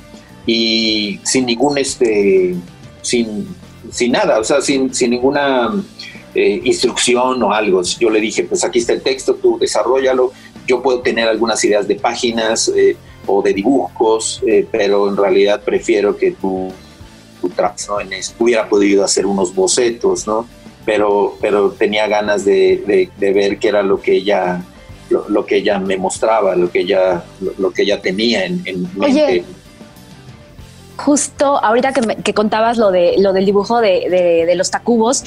y 0.48 1.20
sin 1.24 1.46
ningún, 1.46 1.78
este, 1.78 2.56
sin, 3.04 3.48
sin 3.92 4.12
nada, 4.12 4.40
o 4.40 4.44
sea, 4.44 4.60
sin, 4.60 4.92
sin 4.92 5.12
ninguna 5.12 5.72
eh, 6.34 6.62
instrucción 6.64 7.42
o 7.44 7.54
algo. 7.54 7.84
Yo 8.00 8.10
le 8.10 8.20
dije, 8.20 8.44
pues 8.44 8.64
aquí 8.64 8.80
está 8.80 8.94
el 8.94 9.02
texto, 9.02 9.36
tú 9.36 9.60
desarrollalo 9.60 10.32
yo 10.68 10.82
puedo 10.82 11.00
tener 11.02 11.28
algunas 11.28 11.64
ideas 11.64 11.88
de 11.88 11.96
páginas 11.96 12.72
eh, 12.76 12.96
o 13.26 13.42
de 13.42 13.54
dibujos, 13.54 14.42
eh, 14.46 14.66
pero 14.70 15.10
en 15.10 15.18
realidad 15.18 15.62
prefiero 15.64 16.16
que 16.16 16.32
tú, 16.32 16.72
tú 17.42 17.52
¿no? 17.90 18.02
en 18.02 18.10
hubiera 18.40 18.68
podido 18.68 19.04
hacer 19.04 19.26
unos 19.26 19.54
bocetos, 19.56 20.28
¿no? 20.28 20.48
Pero, 20.86 21.38
pero 21.42 21.72
tenía 21.72 22.08
ganas 22.08 22.46
de, 22.46 23.10
de, 23.18 23.34
ver 23.34 23.60
qué 23.60 23.68
era 23.70 23.84
lo 23.84 24.02
que 24.02 24.18
ella 24.18 24.64
lo, 25.10 25.46
que 25.46 25.58
ella 25.58 25.80
me 25.80 25.98
mostraba, 25.98 26.56
lo 26.56 26.70
que 26.72 26.80
ella, 26.82 27.24
lo, 27.58 27.72
que 27.72 27.84
ella 27.84 28.02
tenía 28.02 28.46
en, 28.46 28.62
en 28.66 28.88
mente 28.96 29.44
justo 30.98 31.64
ahorita 31.64 31.94
que, 32.24 32.34
contabas 32.34 32.78
lo, 32.78 32.92
de, 32.92 33.16
lo 33.20 33.32
del 33.32 33.46
dibujo 33.46 33.80
de, 33.80 34.52
los 34.56 34.72
tacubos, 34.72 35.24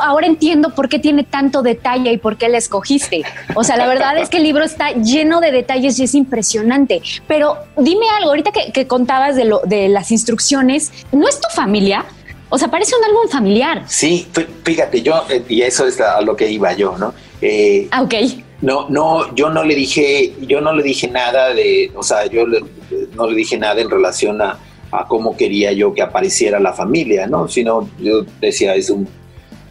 ahora 0.00 0.26
entiendo 0.26 0.70
por 0.70 0.88
qué 0.88 0.98
tiene 0.98 1.24
tanto 1.24 1.62
detalle 1.62 2.12
y 2.12 2.18
por 2.18 2.36
qué 2.36 2.48
la 2.48 2.58
escogiste. 2.58 3.22
O 3.54 3.62
sea, 3.62 3.76
la 3.76 3.86
verdad 3.86 4.18
es 4.18 4.28
que 4.30 4.38
el 4.38 4.42
libro 4.42 4.64
está 4.64 4.92
lleno 4.92 5.40
de 5.40 5.52
detalles 5.52 5.98
y 5.98 6.04
es 6.04 6.14
impresionante. 6.14 7.02
Pero 7.28 7.58
dime 7.76 8.06
algo, 8.16 8.30
ahorita 8.30 8.50
que, 8.72 8.86
contabas 8.86 9.36
de, 9.36 9.44
lo, 9.44 9.60
de 9.64 9.88
las 9.88 10.10
instrucciones, 10.10 10.92
¿no 11.12 11.28
es 11.28 11.40
tu 11.40 11.48
familia? 11.54 12.04
O 12.48 12.58
sea, 12.58 12.68
parece 12.68 12.94
un 12.96 13.04
álbum 13.04 13.28
familiar. 13.28 13.82
Sí, 13.86 14.26
fíjate, 14.62 15.02
yo, 15.02 15.24
eh, 15.28 15.42
y 15.48 15.62
eso 15.62 15.86
es 15.86 16.00
a 16.00 16.20
lo 16.20 16.36
que 16.36 16.50
iba 16.50 16.72
yo, 16.72 16.96
¿no? 16.96 17.12
Eh, 17.40 17.88
ah, 17.90 18.02
ok. 18.02 18.14
No, 18.62 18.88
no, 18.88 19.34
yo 19.34 19.50
no 19.50 19.64
le 19.64 19.74
dije, 19.74 20.34
yo 20.42 20.60
no 20.60 20.72
le 20.72 20.82
dije 20.82 21.08
nada 21.08 21.52
de, 21.52 21.90
o 21.94 22.02
sea, 22.02 22.26
yo 22.26 22.44
no 22.46 23.26
le 23.26 23.36
dije 23.36 23.58
nada 23.58 23.80
en 23.80 23.90
relación 23.90 24.40
a, 24.40 24.58
a 24.94 25.06
cómo 25.08 25.36
quería 25.36 25.72
yo 25.72 25.92
que 25.92 26.02
apareciera 26.02 26.60
la 26.60 26.72
familia, 26.72 27.26
¿no? 27.26 27.48
Sino 27.48 27.88
yo 28.00 28.24
decía, 28.40 28.74
es, 28.74 28.90
un, 28.90 29.08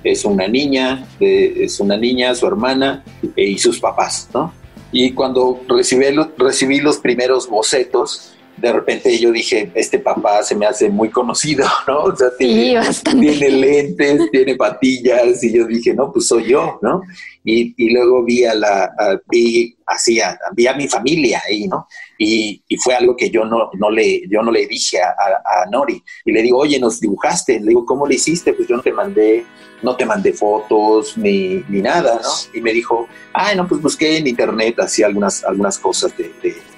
es 0.04 0.26
una 0.26 0.48
niña, 0.48 1.08
es 1.20 1.80
una 1.80 1.98
niña, 1.98 2.36
su 2.36 2.46
hermana 2.46 3.04
eh, 3.36 3.50
y 3.50 3.58
sus 3.58 3.80
papás, 3.80 4.30
¿no? 4.34 4.54
Y 4.92 5.12
cuando 5.12 5.62
recibí, 5.68 6.06
recibí 6.38 6.80
los 6.80 6.98
primeros 6.98 7.50
bocetos, 7.50 8.34
de 8.64 8.72
repente 8.72 9.20
yo 9.20 9.30
dije, 9.30 9.70
este 9.76 10.00
papá 10.00 10.42
se 10.42 10.56
me 10.56 10.66
hace 10.66 10.90
muy 10.90 11.10
conocido, 11.10 11.68
¿no? 11.88 12.04
O 12.04 12.16
sea, 12.16 12.30
tiene, 12.38 12.80
tiene 13.04 13.50
lentes, 13.50 14.32
tiene 14.32 14.56
patillas, 14.56 15.44
y 15.44 15.52
yo 15.52 15.68
dije, 15.68 15.94
no, 15.94 16.14
pues 16.14 16.28
soy 16.28 16.46
yo, 16.46 16.80
¿no? 16.82 17.02
Y, 17.44 17.74
y 17.76 17.92
luego 17.92 18.24
vi 18.24 18.46
a 18.46 18.56
la, 18.56 18.90
vi, 19.30 19.76
así, 19.86 20.18
vi 20.56 20.68
a 20.68 20.76
mi 20.76 20.88
familia 20.88 21.42
ahí, 21.46 21.68
¿no? 21.68 21.88
Y, 22.18 22.64
fue 22.82 22.96
algo 22.96 23.18
que 23.18 23.30
yo 23.30 23.44
no, 23.44 23.70
no, 23.74 23.92
le, 23.92 24.28
yo 24.30 24.42
no 24.42 24.50
le 24.50 24.66
dije 24.66 25.02
a, 25.02 25.70
Nori. 25.70 26.02
Y 26.24 26.32
le 26.32 26.42
digo, 26.42 26.60
oye, 26.60 26.80
nos 26.80 27.02
dibujaste. 27.02 27.60
Le 27.60 27.68
digo, 27.68 27.86
¿cómo 27.86 28.08
le 28.08 28.16
hiciste? 28.16 28.54
Pues 28.54 28.68
yo 28.68 28.78
no 28.78 28.82
te 28.82 28.94
mandé, 28.94 29.46
no 29.82 29.96
te 29.96 30.06
mandé 30.06 30.34
fotos 30.34 31.18
ni, 31.18 31.64
ni 31.68 31.82
nada, 31.82 32.22
¿no? 32.22 32.30
Y 32.58 32.62
me 32.62 32.72
dijo, 32.72 33.08
ay, 33.34 33.58
no, 33.58 33.68
pues 33.68 33.82
busqué 33.82 34.18
en 34.18 34.28
internet 34.28 34.80
así 34.80 35.04
algunas, 35.04 35.44
algunas 35.44 35.78
cosas 35.78 36.16
de, 36.18 36.32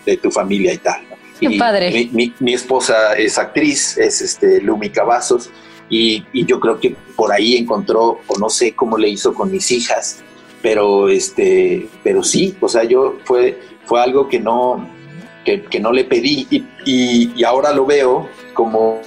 de, 0.05 0.17
tu 0.17 0.31
familia 0.31 0.73
y 0.73 0.77
tal. 0.79 1.14
Qué 1.39 1.57
padre. 1.57 1.91
Mi, 1.91 2.09
mi, 2.11 2.33
mi, 2.39 2.53
esposa 2.53 3.13
es 3.15 3.37
actriz, 3.37 3.97
es 3.97 4.21
este, 4.21 4.61
Lumi 4.61 4.89
Cavazos, 4.89 5.49
y, 5.89 6.25
y, 6.33 6.45
yo 6.45 6.59
creo 6.59 6.79
que 6.79 6.95
por 7.15 7.31
ahí 7.31 7.55
encontró, 7.55 8.19
o 8.27 8.39
no 8.39 8.49
sé 8.49 8.73
cómo 8.73 8.97
le 8.97 9.09
hizo 9.09 9.33
con 9.33 9.51
mis 9.51 9.69
hijas, 9.71 10.23
pero, 10.61 11.09
este, 11.09 11.87
pero 12.03 12.23
sí, 12.23 12.55
o 12.59 12.67
sea, 12.67 12.83
yo 12.83 13.19
fue, 13.25 13.59
fue 13.85 14.01
algo 14.01 14.27
que 14.27 14.39
no, 14.39 14.89
que, 15.43 15.79
no 15.79 15.91
le 15.91 16.05
pedí 16.05 16.47
y, 16.49 17.31
y, 17.35 17.43
ahora 17.43 17.71
lo 17.71 17.85
veo 17.85 18.27
como, 18.53 19.01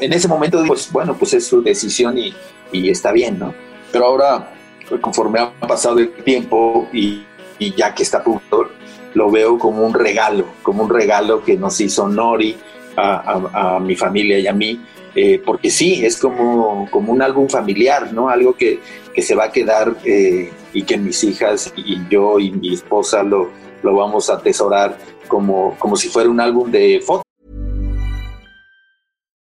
en 0.00 0.12
ese 0.12 0.28
momento 0.28 0.62
pues 0.66 0.90
bueno, 0.92 1.16
pues 1.18 1.34
es 1.34 1.46
su 1.46 1.62
decisión 1.62 2.16
y, 2.16 2.32
y 2.70 2.90
está 2.90 3.10
bien, 3.10 3.38
¿no? 3.38 3.52
Pero 3.90 4.06
ahora, 4.06 4.52
conforme 5.00 5.40
ha 5.40 5.52
pasado 5.66 5.98
el 5.98 6.12
tiempo 6.12 6.88
y, 6.92 7.24
y 7.58 7.74
ya 7.74 7.94
que 7.94 8.02
está 8.04 8.22
punto, 8.22 8.70
lo 9.14 9.30
veo 9.30 9.58
como 9.58 9.84
un 9.84 9.94
regalo, 9.94 10.46
como 10.62 10.84
un 10.84 10.90
regalo 10.90 11.42
que 11.44 11.56
nos 11.56 11.80
hizo 11.80 12.08
Nori 12.08 12.56
a, 12.96 13.76
a, 13.76 13.80
mi 13.80 13.96
familia 13.96 14.38
y 14.38 14.46
a 14.46 14.52
mí, 14.52 14.80
eh, 15.14 15.40
porque 15.44 15.70
sí, 15.70 16.04
es 16.04 16.16
como, 16.16 16.88
como 16.90 17.12
un 17.12 17.22
álbum 17.22 17.48
familiar, 17.48 18.12
¿no? 18.12 18.28
Algo 18.28 18.54
que, 18.54 18.80
que 19.14 19.22
se 19.22 19.34
va 19.34 19.44
a 19.44 19.52
quedar 19.52 19.96
eh, 20.04 20.50
y 20.72 20.82
que 20.82 20.98
mis 20.98 21.22
hijas 21.24 21.72
y 21.76 21.98
yo 22.08 22.38
y 22.38 22.50
mi 22.50 22.74
esposa 22.74 23.22
lo, 23.22 23.50
lo 23.82 23.94
vamos 23.94 24.30
a 24.30 24.34
atesorar 24.34 24.96
como, 25.28 25.76
como 25.78 25.96
si 25.96 26.08
fuera 26.08 26.28
un 26.28 26.40
álbum 26.40 26.70
de 26.70 27.00
fotos. 27.00 27.24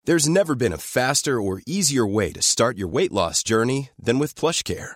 There's 0.05 0.29
never 0.29 0.55
been 0.55 0.71
a 0.71 0.77
faster 0.77 1.41
or 1.41 1.61
easier 1.67 2.05
way 2.07 2.31
to 2.31 2.41
start 2.41 2.77
your 2.77 2.87
weight 2.87 3.11
loss 3.11 3.43
journey 3.43 3.89
than 4.01 4.19
with 4.19 4.35
PlushCare. 4.35 4.95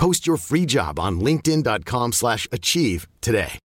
Post 0.00 0.26
your 0.26 0.38
free 0.38 0.64
job 0.64 0.98
on 0.98 1.20
linkedin.com/achieve 1.20 2.12
slash 2.12 2.46
achieve 2.50 3.06
today. 3.20 3.58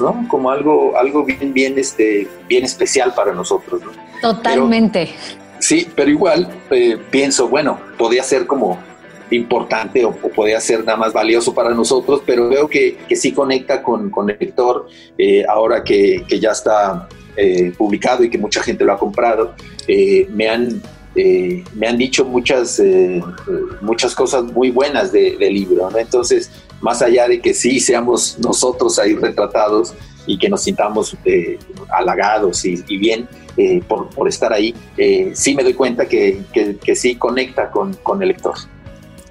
¿no? 0.00 0.26
Como 0.28 0.50
algo, 0.50 0.96
algo 0.96 1.24
bien, 1.24 1.52
bien, 1.54 1.78
este, 1.78 2.26
bien 2.48 2.64
especial 2.64 3.14
para 3.14 3.32
nosotros. 3.32 3.80
¿no? 3.82 3.90
Totalmente. 4.20 5.14
Pero, 5.14 5.60
sí, 5.60 5.86
pero 5.94 6.10
igual 6.10 6.48
eh, 6.70 6.98
pienso, 7.12 7.48
bueno, 7.48 7.78
podría 7.96 8.24
ser 8.24 8.48
como 8.48 8.76
importante 9.30 10.04
o, 10.04 10.08
o, 10.08 10.28
podría 10.30 10.60
ser 10.60 10.84
nada 10.84 10.98
más 10.98 11.12
valioso 11.12 11.54
para 11.54 11.70
nosotros, 11.72 12.22
pero 12.26 12.48
veo 12.48 12.68
que, 12.68 12.96
que 13.08 13.14
sí 13.14 13.30
conecta 13.30 13.82
con, 13.84 14.10
con 14.10 14.28
el 14.28 14.36
lector 14.40 14.88
eh, 15.16 15.44
ahora 15.48 15.84
que, 15.84 16.24
que, 16.26 16.40
ya 16.40 16.50
está 16.50 17.08
eh, 17.36 17.72
publicado 17.78 18.24
y 18.24 18.30
que 18.30 18.38
mucha 18.38 18.62
gente 18.62 18.84
lo 18.84 18.92
ha 18.92 18.98
comprado. 18.98 19.54
Eh, 19.86 20.26
me 20.32 20.48
han 20.48 20.82
eh, 21.14 21.64
me 21.74 21.88
han 21.88 21.98
dicho 21.98 22.24
muchas, 22.24 22.78
eh, 22.78 23.22
muchas 23.80 24.14
cosas 24.14 24.44
muy 24.44 24.70
buenas 24.70 25.10
del 25.10 25.38
de 25.38 25.50
libro, 25.50 25.90
¿no? 25.90 25.98
Entonces, 25.98 26.50
más 26.80 27.02
allá 27.02 27.26
de 27.26 27.40
que 27.40 27.52
sí 27.52 27.80
seamos 27.80 28.38
nosotros 28.38 28.98
ahí 28.98 29.14
retratados 29.16 29.94
y 30.26 30.38
que 30.38 30.48
nos 30.48 30.62
sintamos 30.62 31.16
eh, 31.24 31.58
halagados 31.90 32.64
y, 32.64 32.82
y 32.86 32.98
bien 32.98 33.28
por, 33.88 34.08
por, 34.08 34.26
estar 34.26 34.54
ahí, 34.54 34.74
sí 35.34 35.54
me 35.54 35.62
doy 35.62 35.74
cuenta 35.74 36.08
que, 36.08 36.40
que, 36.50 36.76
que 36.76 36.94
sí 36.94 37.16
conecta 37.16 37.70
con, 37.70 37.92
con, 37.94 38.22
el 38.22 38.28
lector. 38.28 38.54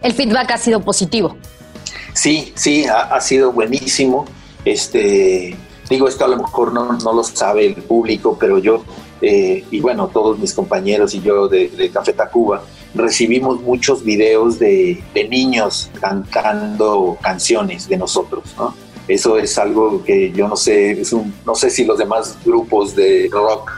El 0.04 0.14
feedback 0.14 0.52
ha 0.52 0.58
sido 0.60 0.82
positivo. 0.82 1.36
Sí, 2.14 2.52
sí, 2.56 2.86
ha, 2.86 3.16
ha 3.16 3.22
sido 3.22 3.52
buenísimo. 3.52 4.26
Este, 4.66 5.56
digo, 5.90 6.08
esto 6.08 6.26
a 6.26 6.28
lo 6.28 6.38
mejor 6.38 6.74
no, 6.74 6.94
no 6.94 7.14
lo 7.14 7.24
sabe 7.24 7.66
el 7.66 7.76
público, 7.76 8.38
pero 8.40 8.60
yo 8.60 8.84
eh, 9.22 9.64
y 9.70 9.80
bueno, 9.80 10.08
todos 10.08 10.40
mis 10.40 10.54
compañeros 10.54 11.14
y 11.14 11.22
yo 11.22 11.48
de, 11.48 11.70
de 11.70 11.90
Café 11.90 12.14
Tacuba, 12.14 12.64
recibimos 12.94 13.62
muchos 13.62 14.04
videos 14.04 14.60
de, 14.60 15.04
niños 15.30 15.92
cantando 16.00 17.18
canciones 17.22 17.88
de 17.88 17.98
nosotros, 17.98 18.56
¿no? 18.58 18.74
Eso 19.08 19.38
es 19.38 19.58
algo 19.58 20.04
que 20.04 20.32
yo 20.32 20.48
no 20.48 20.56
sé, 20.56 20.92
es 20.92 21.14
un, 21.14 21.34
no 21.46 21.56
sé 21.56 21.70
si 21.70 21.84
los 21.84 21.98
demás 21.98 22.38
grupos 22.46 22.96
de 22.96 23.28
rock 23.32 23.72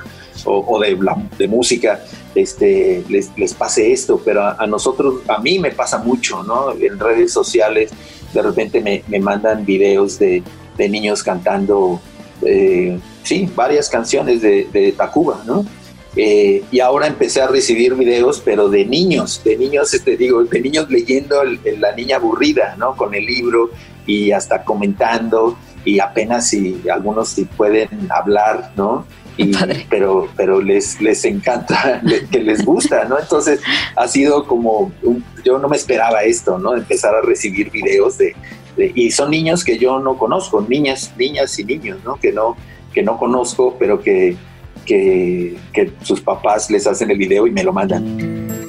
o, 0.45 0.79
de, 0.79 0.97
de, 1.37 1.47
música 1.47 2.03
este, 2.35 3.03
les, 3.09 3.31
les, 3.37 3.53
pase 3.53 3.91
esto, 3.91 4.21
pero 4.23 4.41
a, 4.41 4.55
a, 4.59 4.67
nosotros, 4.67 5.21
a 5.27 5.39
mí 5.39 5.59
me 5.59 5.71
pasa 5.71 5.99
mucho, 5.99 6.43
¿no? 6.43 6.71
En 6.71 6.99
redes 6.99 7.31
sociales 7.31 7.91
de 8.33 8.41
repente 8.41 8.81
me, 8.81 9.03
me 9.07 9.19
mandan 9.19 9.65
videos 9.65 10.19
de, 10.19 10.43
de 10.77 10.89
niños 10.89 11.23
cantando 11.23 12.01
eh, 12.45 12.99
sí, 13.23 13.49
varias 13.55 13.89
canciones 13.89 14.41
de, 14.41 14.67
de 14.71 14.91
Tacuba, 14.91 15.43
¿no? 15.45 15.65
Eh, 16.15 16.63
y 16.71 16.79
ahora 16.81 17.07
empecé 17.07 17.41
a 17.41 17.47
recibir 17.47 17.95
videos, 17.95 18.41
pero 18.43 18.67
de 18.69 18.85
niños, 18.85 19.41
de 19.45 19.57
niños, 19.57 19.91
te 19.91 19.97
este, 19.97 20.17
digo, 20.17 20.43
de 20.43 20.59
niños 20.59 20.89
leyendo 20.89 21.41
el, 21.41 21.59
el, 21.63 21.79
La 21.79 21.95
Niña 21.95 22.17
Aburrida, 22.17 22.75
¿no? 22.77 22.97
Con 22.97 23.15
el 23.15 23.25
libro 23.25 23.69
y 24.05 24.31
hasta 24.31 24.63
comentando 24.63 25.57
y 25.85 25.99
apenas 25.99 26.49
si 26.49 26.81
algunos 26.93 27.29
si 27.29 27.45
pueden 27.45 27.89
hablar, 28.09 28.71
¿no? 28.75 29.05
Y, 29.37 29.53
pero 29.89 30.27
pero 30.35 30.61
les, 30.61 30.99
les 30.99 31.23
encanta, 31.23 32.01
que 32.31 32.39
les 32.39 32.65
gusta, 32.65 33.05
¿no? 33.05 33.17
Entonces 33.17 33.61
ha 33.95 34.07
sido 34.07 34.45
como, 34.45 34.91
un, 35.03 35.23
yo 35.45 35.57
no 35.59 35.69
me 35.69 35.77
esperaba 35.77 36.23
esto, 36.23 36.59
¿no? 36.59 36.75
Empezar 36.75 37.15
a 37.15 37.21
recibir 37.21 37.71
videos 37.71 38.17
de, 38.17 38.25
de, 38.25 38.35
y 38.77 39.11
son 39.11 39.31
niños 39.31 39.63
que 39.63 39.77
yo 39.77 39.99
no 39.99 40.17
conozco, 40.17 40.65
niñas, 40.67 41.13
niñas 41.17 41.57
y 41.59 41.65
niños, 41.65 41.99
¿no? 42.05 42.15
Que 42.15 42.31
no, 42.31 42.55
que 42.93 43.03
no 43.03 43.17
conozco, 43.17 43.75
pero 43.77 44.01
que, 44.01 44.35
que, 44.85 45.57
que 45.73 45.91
sus 46.01 46.21
papás 46.21 46.69
les 46.69 46.87
hacen 46.87 47.11
el 47.11 47.17
video 47.17 47.47
y 47.47 47.51
me 47.51 47.63
lo 47.63 47.73
mandan. 47.73 48.60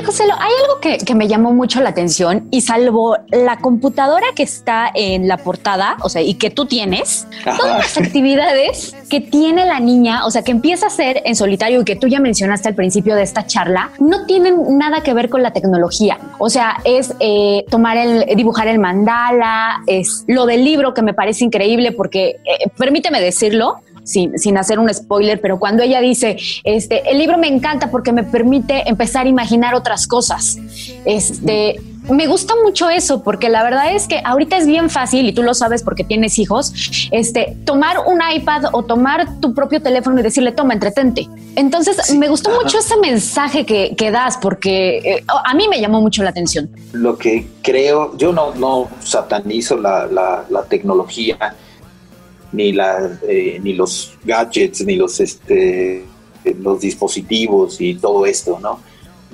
Oye, 0.00 0.06
José, 0.06 0.22
hay 0.22 0.52
algo 0.62 0.80
que, 0.80 0.96
que, 0.96 1.14
me 1.14 1.28
llamó 1.28 1.52
mucho 1.52 1.82
la 1.82 1.90
atención 1.90 2.48
y 2.50 2.62
salvo 2.62 3.18
la 3.32 3.58
computadora 3.58 4.28
que 4.34 4.42
está 4.42 4.90
en 4.94 5.28
la 5.28 5.36
portada, 5.36 5.98
o 6.02 6.08
sea, 6.08 6.22
y 6.22 6.34
que 6.34 6.48
tú 6.48 6.64
tienes, 6.64 7.26
Ajá. 7.44 7.58
todas 7.58 7.76
las 7.76 7.98
actividades 7.98 8.96
que 9.10 9.20
tiene 9.20 9.66
la 9.66 9.78
niña, 9.78 10.24
o 10.24 10.30
sea, 10.30 10.40
que 10.40 10.52
empieza 10.52 10.86
a 10.86 10.88
hacer 10.88 11.20
en 11.26 11.36
solitario 11.36 11.82
y 11.82 11.84
que 11.84 11.96
tú 11.96 12.06
ya 12.06 12.18
mencionaste 12.18 12.68
al 12.68 12.74
principio 12.74 13.14
de 13.14 13.24
esta 13.24 13.46
charla, 13.46 13.90
no 13.98 14.24
tienen 14.24 14.78
nada 14.78 15.02
que 15.02 15.12
ver 15.12 15.28
con 15.28 15.42
la 15.42 15.52
tecnología. 15.52 16.18
O 16.38 16.48
sea, 16.48 16.78
es 16.84 17.14
eh, 17.20 17.66
tomar 17.68 17.98
el, 17.98 18.24
dibujar 18.36 18.68
el 18.68 18.78
mandala, 18.78 19.82
es 19.86 20.24
lo 20.26 20.46
del 20.46 20.64
libro 20.64 20.94
que 20.94 21.02
me 21.02 21.12
parece 21.12 21.44
increíble 21.44 21.92
porque, 21.92 22.40
eh, 22.46 22.70
permíteme 22.78 23.20
decirlo, 23.20 23.82
sin, 24.04 24.38
sin, 24.38 24.56
hacer 24.58 24.78
un 24.78 24.92
spoiler, 24.92 25.40
pero 25.40 25.58
cuando 25.58 25.82
ella 25.82 26.00
dice, 26.00 26.36
este, 26.64 27.10
el 27.10 27.18
libro 27.18 27.38
me 27.38 27.48
encanta 27.48 27.90
porque 27.90 28.12
me 28.12 28.24
permite 28.24 28.88
empezar 28.88 29.26
a 29.26 29.28
imaginar 29.28 29.74
otras 29.74 30.06
cosas. 30.06 30.58
Este, 31.04 31.80
me 32.08 32.26
gusta 32.26 32.54
mucho 32.64 32.88
eso 32.88 33.22
porque 33.22 33.48
la 33.48 33.62
verdad 33.62 33.94
es 33.94 34.08
que 34.08 34.20
ahorita 34.24 34.56
es 34.56 34.66
bien 34.66 34.90
fácil 34.90 35.28
y 35.28 35.32
tú 35.32 35.42
lo 35.42 35.54
sabes 35.54 35.82
porque 35.82 36.04
tienes 36.04 36.38
hijos, 36.38 36.72
este, 37.10 37.56
tomar 37.64 37.98
un 38.06 38.20
iPad 38.34 38.64
o 38.72 38.82
tomar 38.82 39.40
tu 39.40 39.54
propio 39.54 39.80
teléfono 39.82 40.18
y 40.20 40.22
decirle, 40.22 40.52
toma, 40.52 40.74
entretente. 40.74 41.28
Entonces, 41.56 41.96
sí, 42.02 42.18
me 42.18 42.28
gustó 42.28 42.50
ajá. 42.50 42.60
mucho 42.62 42.78
ese 42.78 42.96
mensaje 42.96 43.66
que, 43.66 43.94
que 43.96 44.10
das 44.10 44.38
porque 44.38 44.98
eh, 44.98 45.24
a 45.44 45.54
mí 45.54 45.68
me 45.68 45.80
llamó 45.80 46.00
mucho 46.00 46.22
la 46.22 46.30
atención. 46.30 46.70
Lo 46.92 47.18
que 47.18 47.46
creo, 47.62 48.16
yo 48.16 48.32
no, 48.32 48.54
no 48.54 48.88
satanizo 49.00 49.76
la, 49.76 50.06
la, 50.06 50.44
la 50.48 50.62
tecnología, 50.64 51.54
ni, 52.52 52.72
la, 52.72 53.18
eh, 53.28 53.60
ni 53.62 53.74
los 53.74 54.18
gadgets, 54.24 54.84
ni 54.84 54.96
los, 54.96 55.20
este, 55.20 56.04
los 56.60 56.80
dispositivos 56.80 57.80
y 57.80 57.94
todo 57.94 58.26
esto, 58.26 58.58
¿no? 58.60 58.80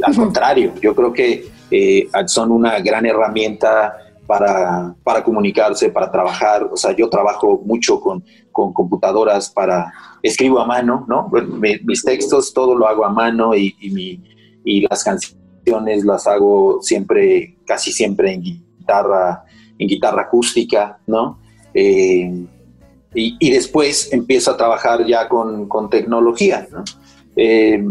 Al 0.03 0.13
uh 0.13 0.15
-huh. 0.15 0.17
contrario, 0.17 0.73
yo 0.83 0.95
creo 0.95 1.13
que 1.13 1.49
eh, 1.71 2.09
son 2.27 2.53
una 2.53 2.79
gran 2.81 3.07
herramienta 3.07 3.97
para, 4.27 4.95
para, 5.03 5.23
comunicarse, 5.23 5.91
para 5.91 6.11
trabajar. 6.11 6.69
O 6.71 6.77
sea, 6.77 6.95
yo 6.95 7.09
trabajo 7.09 7.63
mucho 7.65 8.01
con, 8.01 8.25
con 8.53 8.73
computadoras 8.73 9.51
para, 9.51 9.93
escribo 10.23 10.59
a 10.61 10.67
mano, 10.67 11.07
¿no? 11.09 11.31
Mis 11.85 12.03
textos, 12.05 12.53
todo 12.53 12.75
lo 12.75 12.87
hago 12.87 13.05
a 13.05 13.11
mano 13.11 13.55
y, 13.55 13.75
y, 13.81 13.91
mi, 13.91 14.23
y 14.65 14.87
las 14.89 15.05
canciones 15.05 16.05
las 16.05 16.27
hago 16.27 16.81
siempre, 16.83 17.59
casi 17.65 17.93
siempre 17.93 18.33
en 18.33 18.43
guitarra, 18.43 19.45
en 19.79 19.89
guitarra 19.89 20.23
acústica, 20.23 20.99
¿no? 21.07 21.41
Eh, 21.73 22.47
y, 23.15 23.37
y, 23.39 23.51
después 23.51 24.13
empiezo 24.13 24.51
a 24.51 24.57
trabajar 24.57 25.07
ya 25.07 25.29
con, 25.29 25.69
con 25.69 25.89
tecnología, 25.89 26.67
¿no? 26.71 26.85
Eh, 27.37 27.83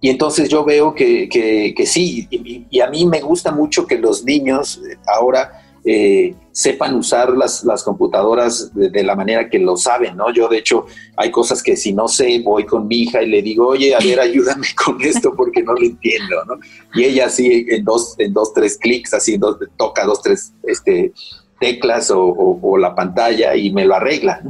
y 0.00 0.10
entonces 0.10 0.48
yo 0.48 0.64
veo 0.64 0.94
que, 0.94 1.28
que, 1.28 1.86
sí, 1.86 2.28
y, 2.30 2.80
a 2.80 2.88
mí 2.88 3.04
me 3.04 3.20
gusta 3.20 3.50
mucho 3.50 3.86
que 3.86 3.98
los 3.98 4.24
niños 4.24 4.80
ahora 5.06 5.64
eh, 5.84 6.34
sepan 6.52 6.94
usar 6.94 7.36
las, 7.36 7.64
las 7.64 7.82
computadoras 7.82 8.72
de, 8.74 8.90
de, 8.90 9.02
la 9.02 9.16
manera 9.16 9.48
que 9.48 9.58
lo 9.58 9.76
saben, 9.76 10.16
¿no? 10.16 10.32
Yo, 10.32 10.48
de 10.48 10.58
hecho, 10.58 10.86
hay 11.16 11.30
cosas 11.30 11.62
que 11.62 11.76
si 11.76 11.92
no 11.92 12.06
sé, 12.06 12.40
voy 12.44 12.64
con 12.64 12.86
mi 12.86 13.02
hija 13.02 13.22
y 13.22 13.28
le 13.28 13.42
digo, 13.42 13.66
oye, 13.66 13.94
a 13.94 13.98
ver, 13.98 14.20
ayúdame 14.20 14.66
con 14.84 15.00
esto 15.02 15.34
porque 15.36 15.62
no 15.62 15.72
lo 15.74 15.82
entiendo, 15.82 16.44
¿no? 16.46 16.54
Y 16.94 17.04
ella 17.04 17.26
así 17.26 17.66
en 17.68 17.84
dos, 17.84 18.14
en 18.18 18.32
dos 18.32 18.52
tres 18.52 18.76
clics, 18.78 19.14
así 19.14 19.36
dos, 19.36 19.56
toca 19.76 20.04
dos, 20.04 20.22
tres 20.22 20.52
este, 20.62 21.12
teclas 21.58 22.12
o, 22.14 22.76
la 22.78 22.94
pantalla 22.94 23.54
y 23.56 23.70
me 23.70 23.84
lo 23.84 23.94
arregla, 23.94 24.42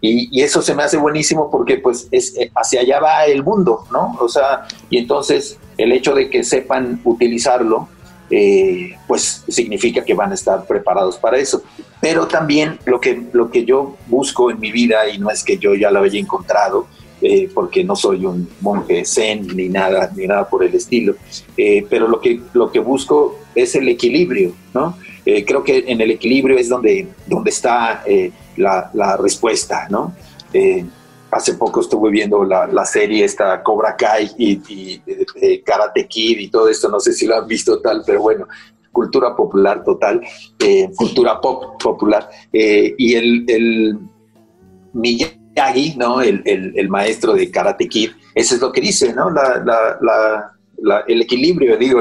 y, 0.00 0.40
eso 0.40 0.62
se 0.62 0.74
me 0.74 0.82
hace 0.82 0.96
buenísimo 0.96 1.50
porque 1.50 1.76
pues 1.76 2.08
es, 2.10 2.36
eh, 2.36 2.50
hacia 2.54 2.80
allá 2.80 3.00
va 3.00 3.26
el 3.26 3.42
mundo, 3.42 3.84
¿no? 3.92 4.16
O 4.18 4.28
sea, 4.28 4.66
y 4.88 4.98
entonces 4.98 5.58
el 5.76 5.92
hecho 5.92 6.14
de 6.14 6.30
que 6.30 6.42
sepan 6.42 7.00
utilizarlo 7.04 7.88
eh, 8.32 8.96
pues 9.08 9.44
significa 9.48 10.04
que 10.04 10.14
van 10.14 10.30
a 10.30 10.34
estar 10.34 10.64
preparados 10.64 11.18
para 11.18 11.36
eso. 11.38 11.62
Pero 12.00 12.28
también 12.28 12.78
lo 12.86 13.00
que, 13.00 13.20
lo 13.32 13.50
que 13.50 13.64
yo 13.64 13.96
busco 14.06 14.50
en 14.52 14.60
mi 14.60 14.70
vida, 14.70 15.08
y 15.08 15.18
no 15.18 15.30
es 15.30 15.42
que 15.42 15.58
yo 15.58 15.74
ya 15.74 15.90
lo 15.90 16.02
haya 16.02 16.18
encontrado, 16.18 16.86
eh, 17.20 17.48
porque 17.52 17.84
no 17.84 17.96
soy 17.96 18.24
un 18.24 18.48
monje 18.60 19.04
zen 19.04 19.46
ni 19.54 19.68
nada, 19.68 20.10
ni 20.16 20.26
nada 20.26 20.48
por 20.48 20.64
el 20.64 20.74
estilo, 20.74 21.14
eh, 21.56 21.86
pero 21.88 22.08
lo 22.08 22.20
que, 22.20 22.40
lo 22.52 22.70
que 22.70 22.78
busco 22.78 23.38
es 23.54 23.74
el 23.74 23.88
equilibrio, 23.88 24.52
¿no? 24.74 24.96
creo 25.46 25.62
que 25.62 25.84
en 25.86 26.00
el 26.00 26.10
equilibrio 26.10 26.58
es 26.58 26.68
donde, 26.68 27.06
donde 27.26 27.50
está 27.50 28.02
la, 28.56 28.90
la, 28.94 29.16
respuesta, 29.16 29.86
¿no? 29.88 30.12
hace 31.30 31.54
poco 31.54 31.80
estuve 31.80 32.10
viendo 32.10 32.44
la, 32.44 32.84
serie 32.84 33.24
esta 33.24 33.62
Cobra 33.62 33.94
Kai 33.96 34.30
y, 34.38 35.00
Karate 35.64 36.08
Kid 36.08 36.38
y 36.38 36.48
todo 36.48 36.68
esto, 36.68 36.88
no 36.88 36.98
sé 36.98 37.12
si 37.12 37.26
lo 37.26 37.36
han 37.36 37.46
visto 37.46 37.80
tal, 37.80 38.02
pero 38.04 38.22
bueno, 38.22 38.46
cultura 38.92 39.34
popular 39.36 39.84
total, 39.84 40.20
eh, 40.58 40.90
cultura 40.96 41.40
pop 41.40 41.80
popular. 41.82 42.28
Eh, 42.52 42.94
y 42.98 43.14
el, 43.14 43.44
el 43.48 43.98
Miyagi, 44.92 45.39
¿no? 45.96 46.20
El, 46.20 46.88
maestro 46.88 47.34
de 47.34 47.50
Karate 47.50 47.88
Kid, 47.88 48.10
eso 48.34 48.54
es 48.54 48.60
lo 48.60 48.72
que 48.72 48.80
dice, 48.80 49.12
¿no? 49.14 49.28
el 51.06 51.22
equilibrio, 51.22 51.76
digo, 51.76 51.98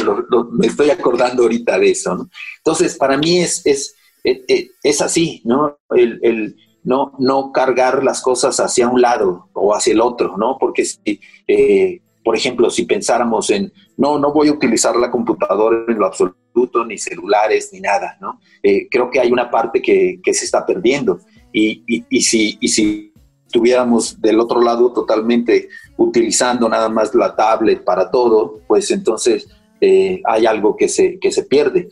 me 0.52 0.68
estoy 0.68 0.90
acordando 0.90 1.44
ahorita 1.44 1.78
de 1.78 1.92
eso, 1.92 2.16
¿no? 2.16 2.30
Entonces, 2.58 2.96
para 2.96 3.18
mí 3.18 3.40
es, 3.40 3.62
es, 3.66 3.96
es, 4.24 5.02
así, 5.02 5.42
¿no? 5.44 5.78
el 5.92 6.56
no, 6.84 7.52
cargar 7.54 8.04
las 8.04 8.22
cosas 8.22 8.60
hacia 8.60 8.88
un 8.88 9.02
lado 9.02 9.50
o 9.54 9.74
hacia 9.74 9.94
el 9.94 10.02
otro, 10.02 10.38
¿no? 10.38 10.58
Porque 10.60 10.86
si, 10.86 11.20
eh, 11.48 12.02
por 12.24 12.36
ejemplo, 12.36 12.70
si 12.70 12.86
pensáramos 12.86 13.50
en, 13.50 13.72
no, 13.98 14.18
no 14.18 14.34
voy 14.34 14.50
a 14.50 14.54
utilizar 14.54 14.96
la 14.96 15.12
computadora 15.12 15.86
en 15.88 16.00
lo 16.00 16.06
absoluto, 16.06 16.86
ni 16.86 16.98
celulares, 16.98 17.70
ni 17.72 17.80
nada, 17.80 18.18
¿no? 18.20 18.40
Eh, 18.64 18.88
creo 18.90 19.10
que 19.10 19.20
hay 19.20 19.32
una 19.32 19.50
parte 19.50 19.82
que, 19.82 20.20
se 20.26 20.46
está 20.46 20.66
perdiendo. 20.66 21.20
Y 21.52 22.02
si 22.22 23.09
estuviéramos 23.50 24.22
del 24.22 24.40
otro 24.40 24.62
lado 24.62 24.94
totalmente 24.94 25.70
utilizando 25.98 26.70
nada 26.70 26.88
más 26.88 27.16
la 27.16 27.36
tablet 27.36 27.84
para 27.84 28.12
todo, 28.12 28.62
pues 28.68 28.92
entonces 28.92 29.48
eh, 29.82 30.22
hay 30.26 30.46
algo 30.46 30.78
que 30.78 30.88
se, 30.88 31.18
que 31.20 31.32
se 31.32 31.44
pierde. 31.44 31.90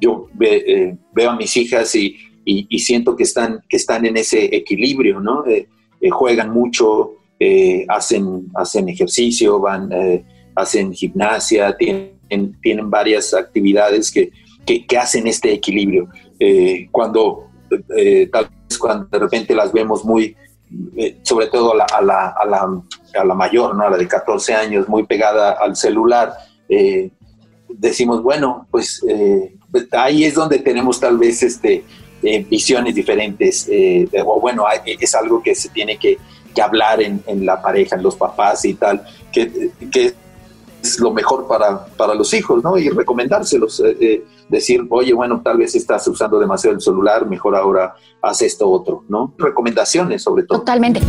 yo 0.00 0.28
veo 0.34 1.30
a 1.30 1.36
mis 1.36 1.56
hijas 1.56 1.94
y 1.94 2.16
y, 2.46 2.78
siento 2.78 3.16
que 3.16 3.24
están, 3.24 3.60
que 3.68 3.76
están 3.76 4.06
en 4.06 4.16
ese 4.16 4.54
equilibrio, 4.54 5.20
¿no? 5.20 5.44
Eh, 5.46 5.68
eh, 6.00 6.10
juegan 6.10 6.52
mucho, 6.52 7.14
eh, 7.40 7.84
hacen, 7.88 8.46
hacen 8.54 8.88
ejercicio, 8.88 9.58
van, 9.58 9.90
hacen 10.54 10.92
gimnasia, 10.92 11.76
tienen, 11.76 12.56
tienen 12.62 12.88
varias 12.88 13.34
actividades 13.34 14.12
que, 14.12 14.30
que, 14.64 14.96
hacen 14.96 15.26
este 15.26 15.52
equilibrio. 15.52 16.08
cuando 16.92 17.50
tal 18.30 18.48
vez 18.68 18.78
cuando 18.78 19.06
de 19.06 19.18
repente 19.18 19.54
las 19.54 19.72
vemos 19.72 20.04
muy, 20.04 20.36
sobre 21.22 21.46
todo 21.46 21.72
a 21.72 21.76
la, 21.76 21.84
a, 21.84 22.02
la, 22.02 22.28
a, 22.28 22.46
la, 22.46 22.82
a 23.20 23.24
la, 23.24 23.34
mayor, 23.34 23.74
¿no? 23.74 23.84
a 23.84 23.90
la 23.90 23.96
de 23.96 24.08
14 24.08 24.54
años, 24.54 24.88
muy 24.88 25.04
pegada 25.04 25.52
al 25.52 25.76
celular, 25.76 26.34
decimos, 27.68 28.22
bueno, 28.22 28.66
pues 28.70 29.04
ahí 29.92 30.24
es 30.24 30.34
donde 30.34 30.58
tenemos 30.58 30.98
tal 30.98 31.18
vez 31.18 31.42
este, 31.42 31.84
visiones 32.48 32.94
diferentes, 32.94 33.68
eh, 33.70 34.08
o 34.24 34.40
bueno, 34.40 34.64
es 34.84 35.14
algo 35.14 35.42
que 35.42 35.54
se 35.54 35.68
tiene 35.68 35.96
que, 35.98 36.18
hablar 36.62 37.02
en, 37.02 37.44
la 37.44 37.60
pareja, 37.60 37.96
en 37.96 38.02
los 38.02 38.16
papás 38.16 38.64
y 38.64 38.72
tal, 38.72 39.04
que, 39.30 40.14
es 40.82 40.98
lo 41.00 41.12
mejor 41.12 41.46
para, 41.46 41.86
para, 41.86 42.14
los 42.14 42.32
hijos, 42.34 42.62
¿no? 42.62 42.76
Y 42.78 42.88
recomendárselos, 42.88 43.80
eh, 43.80 43.96
eh, 44.00 44.24
decir, 44.48 44.86
oye, 44.90 45.12
bueno, 45.12 45.40
tal 45.44 45.58
vez 45.58 45.74
estás 45.74 46.06
usando 46.08 46.38
demasiado 46.38 46.74
el 46.74 46.80
celular, 46.80 47.26
mejor 47.26 47.56
ahora 47.56 47.94
haz 48.22 48.42
esto 48.42 48.68
otro, 48.68 49.04
¿no? 49.08 49.34
Recomendaciones 49.38 50.22
sobre 50.22 50.44
todo. 50.44 50.60
Totalmente. 50.60 51.00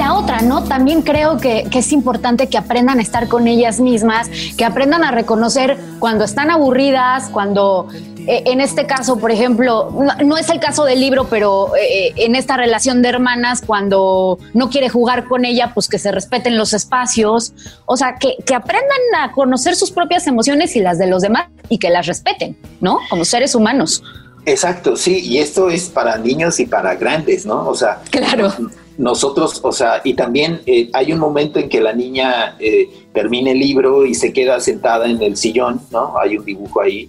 la 0.00 0.14
otra, 0.14 0.40
¿no? 0.40 0.62
También 0.64 1.02
creo 1.02 1.36
que, 1.36 1.68
es 1.70 1.92
importante 1.92 2.48
que 2.48 2.56
aprendan 2.56 3.00
a 3.00 3.02
estar 3.02 3.28
con 3.28 3.46
ellas 3.46 3.80
mismas, 3.80 4.30
que 4.56 4.64
aprendan 4.64 5.04
a 5.04 5.10
reconocer 5.10 5.78
cuando 5.98 6.24
están 6.24 6.50
aburridas, 6.50 7.28
cuando 7.28 7.86
eh, 8.26 8.42
en 8.46 8.60
este 8.60 8.86
caso, 8.86 9.18
por 9.18 9.30
ejemplo, 9.30 9.90
no, 10.24 10.36
es 10.36 10.48
el 10.50 10.60
caso 10.60 10.84
del 10.84 11.00
libro, 11.00 11.26
pero 11.28 11.72
eh, 11.76 12.12
en 12.16 12.34
esta 12.34 12.56
relación 12.56 13.02
de 13.02 13.08
hermanas, 13.08 13.62
cuando 13.66 14.38
no 14.54 14.70
quiere 14.70 14.88
jugar 14.88 15.26
con 15.26 15.44
ella, 15.44 15.72
pues 15.74 15.88
que 15.88 15.98
se 15.98 16.12
respeten 16.12 16.56
los 16.56 16.72
espacios, 16.72 17.52
o 17.86 17.96
sea, 17.96 18.16
que, 18.18 18.36
que 18.44 18.54
aprendan 18.54 19.00
a 19.22 19.32
conocer 19.32 19.76
sus 19.76 19.90
propias 19.90 20.26
emociones 20.26 20.76
y 20.76 20.80
las 20.80 20.98
de 20.98 21.06
los 21.06 21.22
demás 21.22 21.48
y 21.68 21.78
que 21.78 21.90
las 21.90 22.06
respeten, 22.06 22.56
¿no? 22.80 22.98
Como 23.08 23.24
seres 23.24 23.54
humanos. 23.54 24.02
Exacto, 24.46 24.96
sí, 24.96 25.20
y 25.20 25.38
esto 25.38 25.68
es 25.68 25.88
para 25.88 26.16
niños 26.16 26.60
y 26.60 26.66
para 26.66 26.94
grandes, 26.94 27.44
¿no? 27.44 27.68
O 27.68 27.74
sea, 27.74 28.00
claro 28.10 28.52
nosotros, 29.00 29.60
o 29.64 29.72
sea, 29.72 30.02
y 30.04 30.12
también 30.12 30.60
eh, 30.66 30.90
hay 30.92 31.12
un 31.12 31.18
momento 31.18 31.58
en 31.58 31.70
que 31.70 31.80
la 31.80 31.94
niña 31.94 32.56
eh, 32.60 32.86
termina 33.14 33.50
el 33.50 33.58
libro 33.58 34.04
y 34.04 34.14
se 34.14 34.30
queda 34.30 34.60
sentada 34.60 35.08
en 35.08 35.22
el 35.22 35.38
sillón, 35.38 35.80
¿no? 35.90 36.18
Hay 36.18 36.36
un 36.36 36.44
dibujo 36.44 36.82
ahí, 36.82 37.08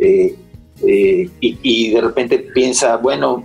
eh, 0.00 0.34
y, 0.82 1.90
de 1.90 2.00
repente 2.00 2.38
piensa, 2.38 2.96
bueno, 2.96 3.44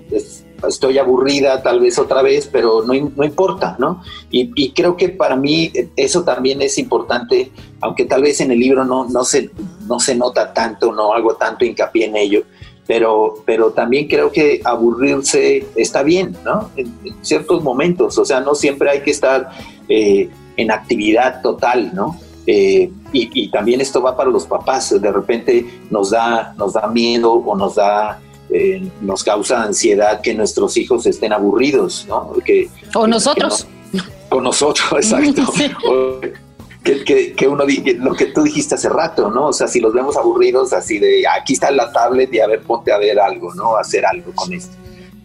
estoy 0.68 0.98
aburrida 0.98 1.62
tal 1.62 1.80
vez 1.80 1.98
otra 2.00 2.22
vez, 2.22 2.48
pero 2.52 2.84
no, 2.84 2.94
no 3.16 3.24
importa, 3.24 3.76
¿no? 3.80 4.02
Y, 4.32 4.72
creo 4.72 4.96
que 4.96 5.10
para 5.10 5.36
mí 5.36 5.72
eso 5.96 6.24
también 6.24 6.62
es 6.62 6.78
importante, 6.78 7.52
aunque 7.82 8.06
tal 8.06 8.22
vez 8.22 8.42
en 8.42 8.52
el 8.52 8.60
libro 8.60 8.86
no, 8.86 9.08
no, 9.10 9.24
se, 9.24 9.50
no 9.88 10.00
se 10.00 10.16
nota 10.16 10.54
tanto, 10.54 10.92
no 10.92 11.14
hago 11.14 11.36
tanto 11.36 11.66
hincapié 11.66 12.06
en 12.06 12.16
ello, 12.16 12.44
pero, 12.86 13.36
pero 13.46 13.72
también 13.72 14.08
creo 14.08 14.32
que 14.32 14.62
aburrirse 14.64 15.66
está 15.76 16.04
bien, 16.04 16.36
¿no? 16.44 16.70
En, 16.76 16.94
ciertos 17.22 17.64
momentos, 17.64 18.18
o 18.18 18.26
sea, 18.26 18.42
no 18.42 18.56
siempre 18.56 18.90
hay 18.90 19.02
que 19.02 19.12
estar 19.12 19.50
eh, 19.88 20.30
en 20.58 20.72
actividad 20.72 21.42
total, 21.42 21.92
¿no? 21.94 22.20
Eh, 22.46 22.92
y, 23.14 23.50
también 23.50 23.80
esto 23.80 24.02
va 24.02 24.18
para 24.18 24.30
los 24.30 24.46
papás, 24.46 25.00
de 25.00 25.12
repente 25.12 25.66
nos 25.90 26.10
da, 26.10 26.54
nos 26.58 26.74
da 26.74 26.88
miedo 26.88 27.34
o 27.34 27.56
nos 27.56 27.76
da, 27.76 28.20
eh, 28.50 28.86
nos 29.02 29.24
causa 29.24 29.64
ansiedad 29.64 30.22
que 30.22 30.34
nuestros 30.34 30.76
hijos 30.78 31.06
estén 31.06 31.32
aburridos, 31.32 32.06
¿no? 32.10 32.34
Que, 32.46 32.70
o 32.96 33.08
nosotros. 33.08 33.68
con 34.30 34.44
nosotros, 34.44 34.92
exacto 34.92 35.54
que, 36.84 37.34
que, 37.34 37.48
uno, 37.48 37.64
lo 38.00 38.14
que 38.14 38.26
tú 38.28 38.44
dijiste 38.44 38.76
hace 38.76 38.90
rato, 38.90 39.32
¿no? 39.32 39.48
O 39.48 39.54
sea, 39.54 39.68
si 39.68 39.80
los 39.80 39.94
vemos 39.94 40.18
aburridos, 40.18 40.74
así 40.74 41.00
de 41.00 41.24
aquí 41.28 41.54
está 41.54 41.72
la 41.72 41.92
tablet 41.92 42.34
y 42.34 42.40
a 42.40 42.48
ver, 42.48 42.62
ponte 42.62 42.92
a 42.92 42.98
ver 42.98 43.20
algo, 43.20 43.54
¿no? 43.54 43.78
Hacer 43.78 44.06
algo 44.06 44.34
con 44.34 44.52
esto. 44.54 44.76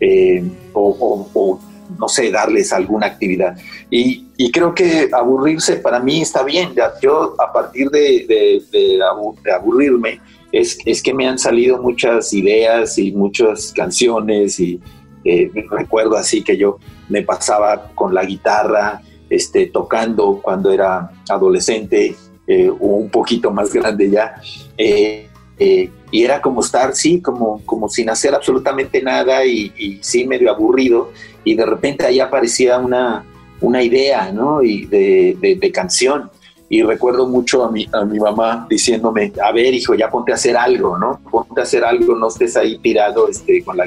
Eh, 0.01 0.45
o, 0.73 1.59
no 1.99 2.09
sé, 2.09 2.31
darles 2.31 2.73
alguna 2.73 3.07
actividad. 3.07 3.57
Y, 3.91 4.28
y, 4.39 4.51
creo 4.51 4.75
que 4.75 5.11
aburrirse 5.13 5.77
para 5.77 6.01
mí 6.01 6.23
está 6.23 6.43
bien. 6.45 6.75
Yo, 7.03 7.35
a 7.39 7.53
partir 7.53 7.91
de, 7.91 8.65
de, 8.71 9.53
aburrirme, 9.53 10.21
es, 10.53 10.79
es, 10.87 11.03
que 11.03 11.13
me 11.13 11.29
han 11.29 11.39
salido 11.39 11.83
muchas 11.83 12.33
ideas 12.33 12.97
y 12.99 13.13
muchas 13.13 13.73
canciones. 13.73 14.59
Y 14.61 14.81
eh, 15.25 15.51
recuerdo 15.71 16.17
así 16.17 16.43
que 16.43 16.57
yo 16.57 16.79
me 17.09 17.23
pasaba 17.23 17.91
con 17.95 18.15
la 18.15 18.25
guitarra 18.25 19.03
este, 19.29 19.67
tocando 19.67 20.41
cuando 20.43 20.71
era 20.73 21.11
adolescente 21.29 22.17
eh, 22.47 22.71
o 22.71 22.87
un 22.87 23.11
poquito 23.11 23.51
más 23.51 23.73
grande 23.73 24.11
ya. 24.11 24.41
Eh, 24.77 25.29
eh, 25.59 25.91
y 26.11 26.23
era 26.23 26.41
como 26.41 26.61
estar, 26.61 26.95
sí, 26.95 27.21
como, 27.21 27.61
como 27.67 27.89
sin 27.89 28.09
hacer 28.09 28.35
absolutamente 28.35 29.03
nada 29.03 29.45
y, 29.45 29.99
sí 30.03 30.27
medio 30.27 30.51
aburrido. 30.51 31.11
Y 31.45 31.55
de 31.55 31.67
repente 31.67 32.07
ahí 32.07 32.21
aparecía 32.21 32.79
una, 32.79 33.25
una 33.61 33.83
idea, 33.83 34.33
¿no? 34.33 34.63
Y 34.63 34.87
de, 34.87 35.57
de, 35.61 35.73
canción. 35.73 36.31
Y 36.71 36.83
recuerdo 36.83 37.27
mucho 37.27 37.65
a 37.65 37.71
mi, 37.71 37.87
a 37.93 38.05
mi 38.05 38.19
mamá 38.19 38.67
diciéndome, 38.69 39.33
a 39.43 39.53
ver, 39.53 39.73
hijo, 39.73 39.95
ya 39.95 40.11
ponte 40.11 40.33
a 40.33 40.35
hacer 40.35 40.57
algo, 40.57 40.99
¿no? 40.99 41.21
Ponte 41.31 41.61
a 41.61 41.65
hacer 41.65 41.85
algo, 41.85 42.15
no 42.15 42.29
estés 42.29 42.57
ahí 42.57 42.79
tirado 42.79 43.29
este, 43.29 43.65
con 43.65 43.77
la 43.77 43.87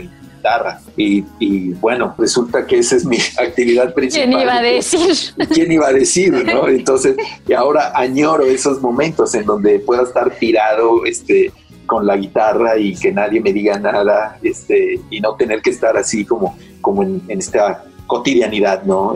y, 0.98 1.72
bueno, 1.74 2.16
resulta 2.18 2.66
que 2.66 2.80
esa 2.80 2.96
es 2.96 3.06
mi 3.06 3.18
actividad 3.38 3.94
principal. 3.94 4.30
¿Quién 4.30 4.42
iba 4.42 4.56
a 4.56 4.62
decir? 4.62 5.16
¿Quién 5.54 5.72
iba 5.72 5.88
a 5.88 5.94
decir, 5.94 6.32
no? 6.46 6.68
Entonces, 6.68 7.16
y 7.48 7.54
ahora 7.54 7.92
añoro 7.96 8.46
esos 8.46 8.82
momentos 8.82 9.34
en 9.36 9.46
donde 9.46 9.80
pueda 9.80 10.04
estar 10.04 10.32
tirado, 10.32 11.06
este, 11.06 11.52
con 11.86 12.06
la 12.06 12.16
guitarra 12.16 12.78
y 12.78 12.96
que 12.96 13.12
nadie 13.12 13.42
me 13.42 13.52
diga 13.52 13.78
nada, 13.78 14.38
este, 14.42 15.00
y 15.10 15.20
no 15.20 15.36
tener 15.36 15.62
que 15.62 15.72
estar 15.72 15.98
así 15.98 16.26
como, 16.26 16.58
como 16.80 17.04
en, 17.04 17.22
esta 17.28 17.84
cotidianidad, 18.08 18.84
¿no? 18.84 19.14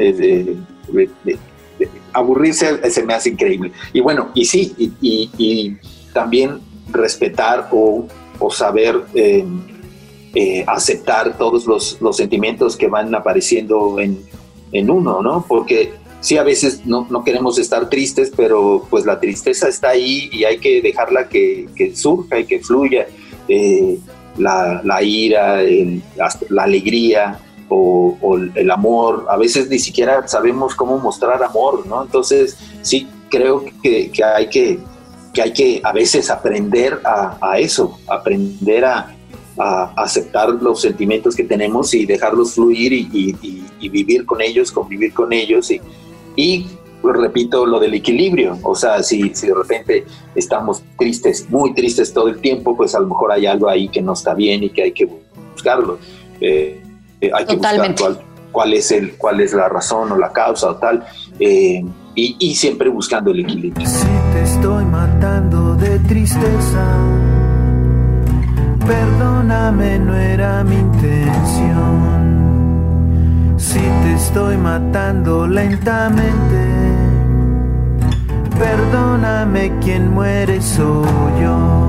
aburrirse 2.14 2.90
se 2.90 3.04
me 3.04 3.14
hace 3.14 3.30
increíble. 3.30 3.72
Y 3.94 4.00
bueno, 4.00 4.30
y 4.34 4.46
sí, 4.46 4.74
y, 5.02 5.78
también 6.14 6.62
respetar 6.92 7.68
o, 7.72 8.08
saber 8.52 9.02
eh, 9.14 9.46
eh, 10.34 10.64
aceptar 10.68 11.38
todos 11.38 11.66
los, 11.66 11.98
los, 12.00 12.16
sentimientos 12.16 12.78
que 12.78 12.88
van 12.88 13.14
apareciendo 13.14 14.00
en, 14.00 14.24
en, 14.72 14.90
uno, 14.90 15.22
¿no? 15.22 15.46
Porque 15.46 15.94
sí 16.22 16.38
a 16.38 16.44
veces 16.44 16.86
no, 16.86 17.06
no, 17.10 17.24
queremos 17.24 17.60
estar 17.60 17.90
tristes, 17.90 18.32
pero 18.36 18.88
pues 18.90 19.06
la 19.06 19.20
tristeza 19.20 19.68
está 19.68 19.90
ahí 19.90 20.30
y 20.32 20.46
hay 20.46 20.60
que 20.60 20.82
dejarla 20.82 21.28
que, 21.28 21.68
que 21.76 21.94
surja 21.96 22.40
y 22.40 22.46
que 22.46 22.60
fluya. 22.60 23.08
Eh, 23.50 23.98
la, 24.38 24.82
la, 24.84 25.02
ira, 25.02 25.62
la 26.50 26.64
alegría 26.64 27.40
o, 27.70 28.38
el 28.56 28.72
amor, 28.72 29.26
a 29.30 29.38
veces 29.38 29.70
ni 29.70 29.80
siquiera 29.80 30.28
sabemos 30.28 30.76
cómo 30.76 30.98
mostrar 30.98 31.44
amor, 31.44 31.86
¿no? 31.88 32.04
Entonces 32.04 32.58
sí 32.82 33.08
creo 33.30 33.66
que, 33.82 34.12
que 34.12 34.24
hay 34.24 34.50
que, 34.50 34.80
que 35.34 35.42
hay 35.42 35.54
que 35.54 35.82
a 35.84 35.92
veces 35.92 36.30
aprender 36.30 37.02
a, 37.04 37.60
eso, 37.60 38.00
aprender 38.08 38.86
a, 38.86 39.12
aceptar 39.96 40.50
los 40.50 40.82
sentimientos 40.82 41.34
que 41.34 41.46
tenemos 41.46 41.94
y 41.94 42.06
dejarlos 42.06 42.56
fluir 42.56 42.92
y 42.92 43.90
vivir 43.90 44.26
con 44.26 44.42
ellos, 44.42 44.72
convivir 44.72 45.14
con 45.14 45.32
ellos 45.32 45.72
y, 45.72 45.80
y 46.36 46.68
pues, 47.06 47.18
repito 47.18 47.68
lo 47.68 47.80
del 47.80 47.94
equilibrio, 47.94 48.58
o 48.64 48.74
sea, 48.74 49.04
si, 49.04 49.34
si 49.36 49.46
de 49.48 49.54
repente 49.54 50.06
estamos 50.34 50.82
tristes, 50.98 51.48
muy 51.52 51.74
tristes 51.76 52.12
todo 52.12 52.28
el 52.28 52.40
tiempo, 52.40 52.76
pues 52.76 52.96
a 52.96 53.00
lo 53.00 53.06
mejor 53.06 53.32
hay 53.32 53.46
algo 53.46 53.70
ahí 53.70 53.90
que 53.90 54.02
no 54.02 54.14
está 54.14 54.34
bien 54.34 54.64
y 54.64 54.72
que 54.72 54.82
hay 54.82 54.92
que 54.92 55.08
buscarlo. 55.54 56.00
Eh, 56.42 56.82
eh, 57.22 57.32
hay 57.34 57.46
que 57.46 57.56
buscar 57.56 57.96
cuál, 58.52 58.74
es 58.74 58.92
el, 58.92 59.16
cuál 59.18 59.42
es 59.42 59.54
la 59.54 59.68
razón 59.68 60.12
o 60.12 60.18
la 60.18 60.32
causa 60.32 60.70
o 60.70 60.76
tal, 60.76 61.06
eh, 61.40 61.84
y, 62.16 62.36
y 62.40 62.56
siempre 62.56 62.90
buscando 62.90 63.32
el 63.32 63.42
equilibrio. 63.42 63.86
Si 63.86 64.08
te 64.34 64.44
estoy 64.44 64.86
matando 64.86 65.76
de 65.76 66.00
tristeza, 66.00 66.86
perdóname, 68.86 70.00
no 70.00 70.16
era 70.16 70.64
mi 70.64 70.76
intención 70.76 72.36
si 73.76 73.80
te 73.80 74.14
estoy 74.14 74.58
matando 74.58 75.46
lentamente, 75.48 76.62
perdóname, 78.58 79.72
quien 79.82 80.14
muere 80.14 80.62
soy 80.62 81.06
yo. 81.42 81.85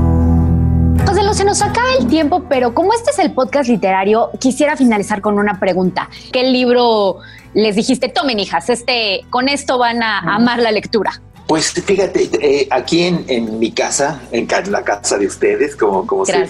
José, 1.17 1.35
se 1.35 1.45
nos 1.45 1.63
acaba 1.63 1.95
el 1.99 2.09
tiempo, 2.09 2.45
pero 2.47 2.75
como 2.75 2.93
este 2.93 3.11
es 3.11 3.19
el 3.19 3.33
podcast 3.33 3.71
literario, 3.71 4.31
quisiera 4.39 4.77
finalizar 4.77 5.23
con 5.23 5.39
una 5.39 5.59
pregunta. 5.59 6.11
¿Qué 6.31 6.45
libro 6.45 7.19
les 7.55 7.75
dijiste, 7.75 8.11
tomen 8.11 8.39
hijas, 8.39 8.69
este, 8.69 9.25
con 9.31 9.49
esto 9.49 9.79
van 9.79 10.03
a 10.03 10.19
amar 10.19 10.59
la 10.59 10.71
lectura? 10.71 11.23
Pues 11.47 11.73
fíjate, 11.73 12.29
eh, 12.43 12.69
aquí 12.71 13.03
en, 13.03 13.59
mi 13.59 13.71
casa, 13.71 14.21
en 14.31 14.47
la 14.71 14.83
casa 14.85 15.17
de 15.17 15.27
ustedes, 15.27 15.75
como, 15.75 16.07
como, 16.07 16.27
se, 16.27 16.43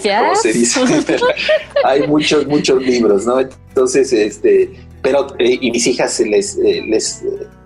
dice, 0.52 0.80
hay 1.84 2.08
muchos, 2.08 2.46
muchos 2.48 2.82
libros, 2.82 3.24
¿no? 3.24 3.38
Entonces, 3.38 4.12
este, 4.12 4.72
pero 5.00 5.28
eh, 5.38 5.58
y 5.60 5.70
mis 5.70 5.86
hijas 5.86 6.18
les, 6.20 6.56
eh, 6.58 6.82
les 6.88 7.22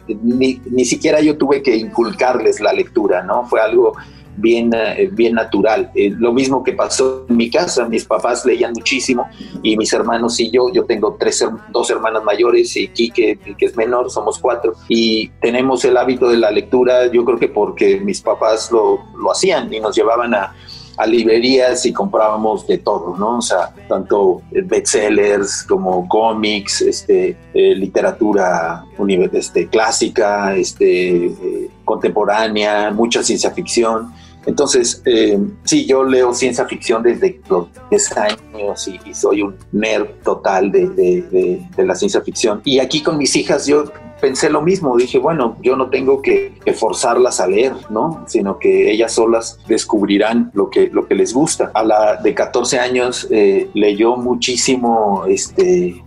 ni, 0.09 0.61
ni, 0.71 0.85
siquiera 0.85 1.21
yo 1.21 1.39
tuve 1.39 1.63
que 1.63 1.75
inculcarles 1.77 2.61
la 2.61 2.75
lectura, 2.75 3.23
¿no? 3.23 3.47
Fue 3.47 3.61
algo 3.61 3.95
bien, 4.40 4.70
bien 5.12 5.35
natural. 5.35 5.90
lo 5.94 6.33
mismo 6.33 6.62
que 6.62 6.72
pasó 6.72 7.26
en 7.29 7.37
mi 7.37 7.50
casa, 7.50 7.88
mis 7.88 8.05
papás 8.05 8.44
leían 8.44 8.72
muchísimo 8.72 9.29
y 9.62 9.76
mis 9.76 9.92
hermanos 9.92 10.38
y 10.40 10.50
yo, 10.50 10.72
yo 10.72 10.85
tengo 10.85 11.16
tres, 11.18 11.44
dos 11.70 11.90
hermanas 11.90 12.24
mayores 12.24 12.76
y 12.76 12.88
Kike, 12.88 13.38
que 13.59 13.66
es 13.66 13.76
menor, 13.76 14.11
somos 14.11 14.38
cuatro, 14.38 14.74
y 14.88 15.29
tenemos 15.40 15.85
el 15.85 15.96
hábito 15.96 16.29
de 16.29 16.38
la 16.38 16.50
lectura, 16.50 17.11
yo 17.11 17.24
creo 17.24 17.38
que 17.38 17.48
porque 17.48 18.00
mis 18.00 18.20
papás 18.20 18.70
lo, 18.70 19.00
lo 19.16 19.31
hacían 19.31 19.72
y 19.72 19.81
nos 19.81 19.94
llevaban 19.96 20.35
a, 20.35 20.55
a 21.00 21.07
librerías 21.07 21.87
y 21.87 21.94
comprábamos 21.94 22.66
de 22.66 22.76
todo, 22.76 23.16
¿no? 23.16 23.38
O 23.38 23.42
sea, 23.42 23.74
tanto 23.88 24.42
bestsellers 24.50 25.62
como 25.62 26.07
cómics, 26.07 26.83
este, 26.83 27.38
eh, 27.55 27.74
literatura 27.74 28.85
este, 29.33 29.66
clásica, 29.68 30.55
este, 30.55 31.26
eh, 31.26 31.70
contemporánea, 31.87 32.90
mucha 32.90 33.22
ciencia 33.22 33.50
ficción. 33.50 34.12
Entonces, 34.46 35.03
eh, 35.05 35.38
sí, 35.64 35.87
yo 35.87 36.03
leo 36.05 36.33
ciencia 36.33 36.64
ficción 36.66 37.03
desde 37.03 37.40
los 37.48 37.68
10 37.90 38.16
años 38.16 38.88
y, 38.88 39.14
soy 39.14 39.42
un 39.42 39.57
nerd 39.72 40.07
total 40.22 40.72
de, 40.72 40.88
de, 40.88 41.85
la 41.85 41.94
ciencia 41.94 42.20
ficción. 42.22 42.61
Y 42.64 42.79
aquí 42.79 43.03
con 43.03 43.18
mis 43.18 43.35
hijas 43.37 43.66
yo 43.66 43.85
pensé 44.21 44.51
lo 44.51 44.63
mismo, 44.63 44.97
dije, 44.97 45.19
bueno, 45.19 45.57
yo 45.63 45.77
no 45.77 45.91
tengo 45.91 46.23
que, 46.23 46.51
forzarlas 46.75 47.41
a 47.41 47.49
leer, 47.49 47.73
¿no? 47.91 48.25
Sino 48.29 48.59
que 48.59 48.93
ellas 48.93 49.13
solas 49.13 49.59
descubrirán 49.67 50.51
lo 50.55 50.71
que, 50.71 50.89
lo 50.89 51.07
que 51.07 51.17
les 51.17 51.35
gusta. 51.35 51.73
A 51.75 51.83
la 51.83 52.17
de 52.17 52.33
14 52.33 52.79
años 52.79 53.27
eh, 53.31 53.69
leyó 53.75 54.17
muchísimo 54.17 55.25
este, 55.27 56.01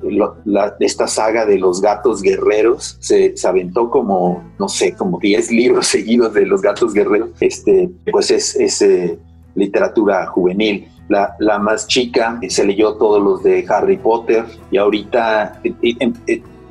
esta 0.80 1.08
saga 1.08 1.46
de 1.46 1.60
los 1.60 1.82
gatos 1.82 2.22
guerreros, 2.22 2.98
se, 3.02 3.34
aventó 3.46 3.90
como, 3.90 4.44
no 4.58 4.70
sé, 4.70 4.94
como 4.94 5.20
10 5.20 5.52
libros 5.52 5.88
seguidos 5.94 6.34
de 6.34 6.46
los 6.46 6.62
gatos 6.62 6.94
guerreros, 6.94 7.30
este, 7.42 7.90
pues 8.10 8.32
es, 8.32 8.56
es 8.56 8.82
eh, 8.82 9.20
literatura 9.56 10.28
juvenil. 10.28 10.88
La, 11.10 11.36
la, 11.40 11.60
más 11.60 11.86
chica 11.88 12.40
se 12.48 12.64
leyó 12.64 12.94
todos 12.94 13.22
los 13.22 13.44
de 13.44 13.66
Harry 13.68 13.98
Potter 13.98 14.46
y 14.72 14.78
ahorita 14.78 15.62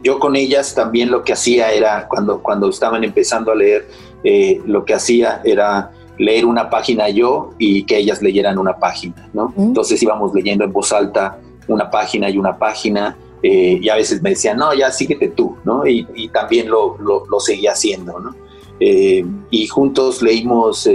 yo 0.02 0.18
con 0.18 0.36
ellas 0.36 0.74
también 0.74 1.10
lo 1.10 1.22
que 1.22 1.32
hacía 1.32 1.72
era, 1.72 2.08
cuando, 2.08 2.42
cuando 2.42 2.68
estaban 2.68 3.04
empezando 3.04 3.52
a 3.52 3.54
leer, 3.54 3.88
eh, 4.24 4.60
lo 4.66 4.84
que 4.84 4.94
hacía 4.94 5.40
era 5.44 5.92
leer 6.18 6.44
una 6.44 6.70
página 6.70 7.08
yo 7.08 7.50
y 7.58 7.84
que 7.84 7.98
ellas 7.98 8.22
leyeran 8.22 8.58
una 8.58 8.78
página, 8.78 9.28
¿no? 9.32 9.52
Entonces 9.56 10.02
íbamos 10.02 10.34
leyendo 10.34 10.64
en 10.64 10.72
voz 10.72 10.92
alta 10.92 11.38
una 11.68 11.90
página 11.90 12.28
y 12.28 12.38
una 12.38 12.58
página, 12.58 13.16
eh, 13.42 13.78
y 13.80 13.88
a 13.88 13.96
veces 13.96 14.22
me 14.22 14.30
decían, 14.30 14.58
no, 14.58 14.74
ya 14.74 14.90
síguete 14.90 15.28
tú, 15.28 15.56
¿no? 15.64 15.86
Y, 15.86 16.28
también 16.28 16.68
lo, 16.68 16.96
lo, 16.98 17.40
seguía 17.40 17.72
haciendo, 17.72 18.18
¿no? 18.18 18.34
Eh, 18.80 19.24
y 19.50 19.66
juntos 19.68 20.22
leímos 20.22 20.88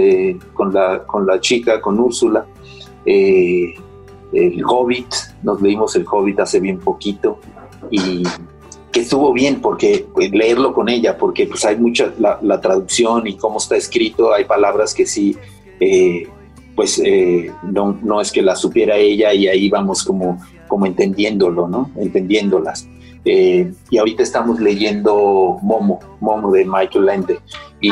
con, 0.52 0.72
la, 0.72 1.04
con 1.04 1.26
la 1.26 1.40
chica, 1.40 1.80
con 1.80 1.98
Úrsula, 1.98 2.46
el 3.04 3.74
Hobbit, 4.66 5.14
nos 5.42 5.60
leímos 5.62 5.96
el 5.96 6.06
Hobbit 6.10 6.40
hace 6.40 6.60
bien 6.60 6.78
poquito, 6.78 7.38
y 7.90 8.22
que 8.98 9.04
estuvo 9.04 9.32
bien 9.32 9.60
porque 9.60 10.06
pues, 10.12 10.32
leerlo 10.32 10.74
con 10.74 10.88
ella, 10.88 11.16
porque 11.16 11.46
pues 11.46 11.64
hay 11.64 11.76
mucha 11.76 12.12
la, 12.18 12.60
traducción 12.60 13.28
y 13.28 13.36
cómo 13.36 13.58
está 13.58 13.76
escrito, 13.76 14.34
hay 14.34 14.44
palabras 14.44 14.92
que 14.92 15.06
sí, 15.06 15.36
eh, 15.78 16.26
pues 16.74 17.00
eh, 17.04 17.52
no, 17.62 17.96
no, 18.02 18.20
es 18.20 18.32
que 18.32 18.42
las 18.42 18.60
supiera 18.60 18.96
ella 18.96 19.32
y 19.32 19.46
ahí 19.46 19.68
vamos 19.68 20.02
como, 20.02 20.42
como 20.66 20.86
entendiéndolo, 20.86 21.68
¿no? 21.68 21.92
Entendiéndolas. 21.96 22.88
Eh, 23.24 23.72
y 23.88 23.98
ahorita 23.98 24.24
estamos 24.24 24.58
leyendo 24.58 25.58
Momo, 25.62 26.00
Momo 26.18 26.50
de 26.50 26.64
Michael 26.64 27.06
Lende. 27.06 27.38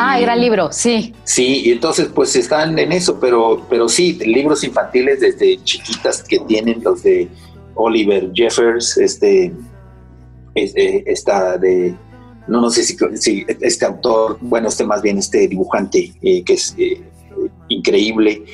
ah, 0.01 0.19
era 0.19 0.35
libro, 0.35 0.73
sí. 0.73 1.15
Sí, 1.23 1.63
y 1.67 1.71
entonces 1.73 2.09
pues 2.13 2.35
están 2.35 2.77
en 2.79 2.91
eso, 2.91 3.21
pero, 3.21 3.65
pero 3.69 3.89
sí, 3.89 4.15
libros 4.25 4.65
infantiles 4.65 5.21
desde 5.21 5.63
chiquitas 5.63 6.23
que 6.25 6.41
tienen 6.41 6.83
los 6.83 7.03
de 7.05 7.29
Oliver 7.77 8.31
Jeffers, 8.35 8.97
este, 8.97 9.53
esta 10.57 11.59
de, 11.59 11.95
no, 12.47 12.61
no 12.61 12.71
sé 12.71 12.83
si, 12.85 13.47
este 13.61 13.85
autor, 13.85 14.39
bueno, 14.41 14.69
este 14.69 14.85
más 14.85 15.03
bien 15.03 15.19
este 15.19 15.47
dibujante 15.49 16.13
eh, 16.23 16.43
que 16.43 16.55
es 16.55 16.75
eh, 16.79 17.03
increíble, 17.69 18.45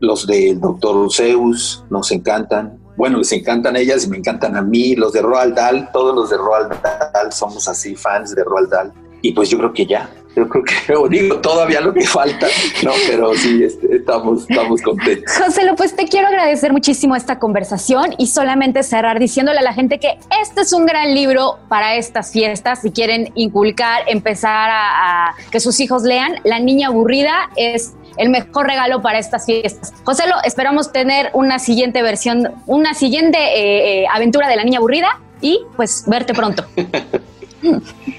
los 0.00 0.26
del 0.26 0.60
Doctor 0.60 1.12
Zeus 1.12 1.84
nos 1.90 2.10
encantan, 2.10 2.78
bueno, 2.96 3.18
les 3.18 3.32
encantan 3.32 3.76
ellas 3.76 4.04
y 4.04 4.08
me 4.08 4.16
encantan 4.16 4.56
a 4.56 4.62
mí, 4.62 4.94
los 4.96 5.12
de 5.12 5.22
Roald 5.22 5.54
Dahl, 5.54 5.90
todos 5.92 6.14
los 6.14 6.30
de 6.30 6.36
Roald 6.36 6.72
Dahl 6.82 7.32
somos 7.32 7.68
así 7.68 7.94
fans 7.94 8.34
de 8.34 8.42
Roald 8.44 8.70
Dahl 8.70 8.92
y 9.22 9.32
pues 9.32 9.48
yo 9.48 9.58
creo 9.58 9.72
que 9.72 9.86
ya, 9.86 10.10
yo 10.34 10.48
creo 10.48 10.64
que, 10.64 10.94
o 10.96 11.08
digo, 11.08 11.38
todavía 11.40 11.80
lo 11.80 11.92
que 11.94 12.02
falta, 12.02 12.46
no, 12.82 12.92
pero 13.06 13.34
sí, 13.34 13.62
este, 13.62 13.96
estamos, 13.96 14.42
estamos 14.48 14.82
contentos. 14.82 15.32
José 15.36 15.62
pues 15.76 15.94
te 15.94 16.06
quiero 16.06 16.28
agradecer 16.28 16.72
muchísimo 16.72 17.14
esta 17.14 17.38
conversación 17.38 18.14
y 18.18 18.26
solamente 18.26 18.82
cerrar 18.82 19.18
diciéndole 19.18 19.60
a 19.60 19.62
la 19.62 19.72
gente 19.72 19.98
que 19.98 20.18
este 20.42 20.62
es 20.62 20.72
un 20.72 20.86
gran 20.86 21.14
libro 21.14 21.58
para 21.68 21.94
estas 21.94 22.32
fiestas, 22.32 22.82
si 22.82 22.90
quieren 22.90 23.30
inculcar, 23.34 24.02
empezar 24.08 24.70
a, 24.72 25.34
que 25.50 25.60
sus 25.60 25.78
hijos 25.80 26.02
lean, 26.02 26.36
La 26.44 26.58
Niña 26.58 26.88
Aburrida 26.88 27.50
es 27.56 27.94
el 28.16 28.28
mejor 28.28 28.66
regalo 28.66 29.00
para 29.00 29.18
estas 29.18 29.46
fiestas. 29.46 29.94
José, 30.04 30.24
esperamos 30.44 30.92
tener 30.92 31.30
una 31.32 31.58
siguiente 31.58 32.02
versión, 32.02 32.52
una 32.66 32.92
siguiente 32.94 33.38
eh, 33.38 34.02
eh, 34.02 34.06
aventura 34.12 34.48
de 34.48 34.56
La 34.56 34.64
Niña 34.64 34.78
Aburrida 34.78 35.20
y 35.40 35.60
pues 35.76 36.04
verte 36.06 36.34
pronto. 36.34 36.64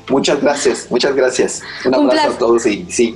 Muchas 0.10 0.42
gracias, 0.42 0.88
muchas 0.90 1.16
gracias. 1.16 1.62
Un, 1.86 1.96
abrazo 1.96 2.30
a 2.30 2.38
todos 2.38 2.66
y 2.66 2.86
sí. 2.90 3.16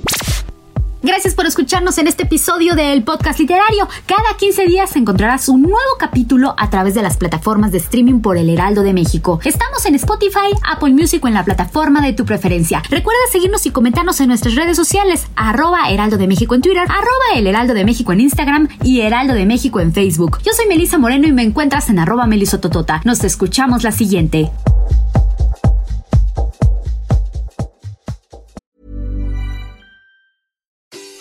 Gracias 1.00 1.34
por 1.34 1.46
escucharnos 1.46 1.96
en 1.98 2.08
este 2.08 2.24
episodio 2.24 2.74
del 2.74 3.04
podcast 3.04 3.38
literario. 3.38 3.88
Cada 4.04 4.36
15 4.36 4.66
días 4.66 4.96
encontrarás 4.96 5.48
un 5.48 5.62
nuevo 5.62 5.78
capítulo 5.96 6.56
a 6.58 6.70
través 6.70 6.94
de 6.94 7.02
las 7.02 7.16
plataformas 7.16 7.70
de 7.70 7.78
streaming 7.78 8.20
por 8.20 8.36
El 8.36 8.50
Heraldo 8.50 8.82
de 8.82 8.92
México. 8.92 9.38
Estamos 9.44 9.86
en 9.86 9.94
Spotify, 9.94 10.50
Apple 10.68 10.90
Music 10.90 11.24
o 11.24 11.28
en 11.28 11.34
la 11.34 11.44
plataforma 11.44 12.00
de 12.00 12.14
tu 12.14 12.24
preferencia. 12.24 12.82
Recuerda 12.90 13.20
seguirnos 13.30 13.64
y 13.64 13.70
comentarnos 13.70 14.20
en 14.20 14.28
nuestras 14.28 14.56
redes 14.56 14.76
sociales, 14.76 15.28
arroba 15.36 15.88
Heraldo 15.88 16.18
de 16.18 16.26
México 16.26 16.56
en 16.56 16.62
Twitter, 16.62 16.82
arroba 16.82 17.36
El 17.36 17.46
Heraldo 17.46 17.74
de 17.74 17.84
México 17.84 18.12
en 18.12 18.20
Instagram 18.20 18.68
y 18.82 19.00
Heraldo 19.00 19.34
de 19.34 19.46
México 19.46 19.78
en 19.78 19.92
Facebook. 19.92 20.38
Yo 20.44 20.52
soy 20.52 20.66
Melisa 20.66 20.98
Moreno 20.98 21.28
y 21.28 21.32
me 21.32 21.44
encuentras 21.44 21.90
en 21.90 22.00
arroba 22.00 22.26
Melisototota. 22.26 23.02
Nos 23.04 23.22
escuchamos 23.22 23.84
la 23.84 23.92
siguiente. 23.92 24.50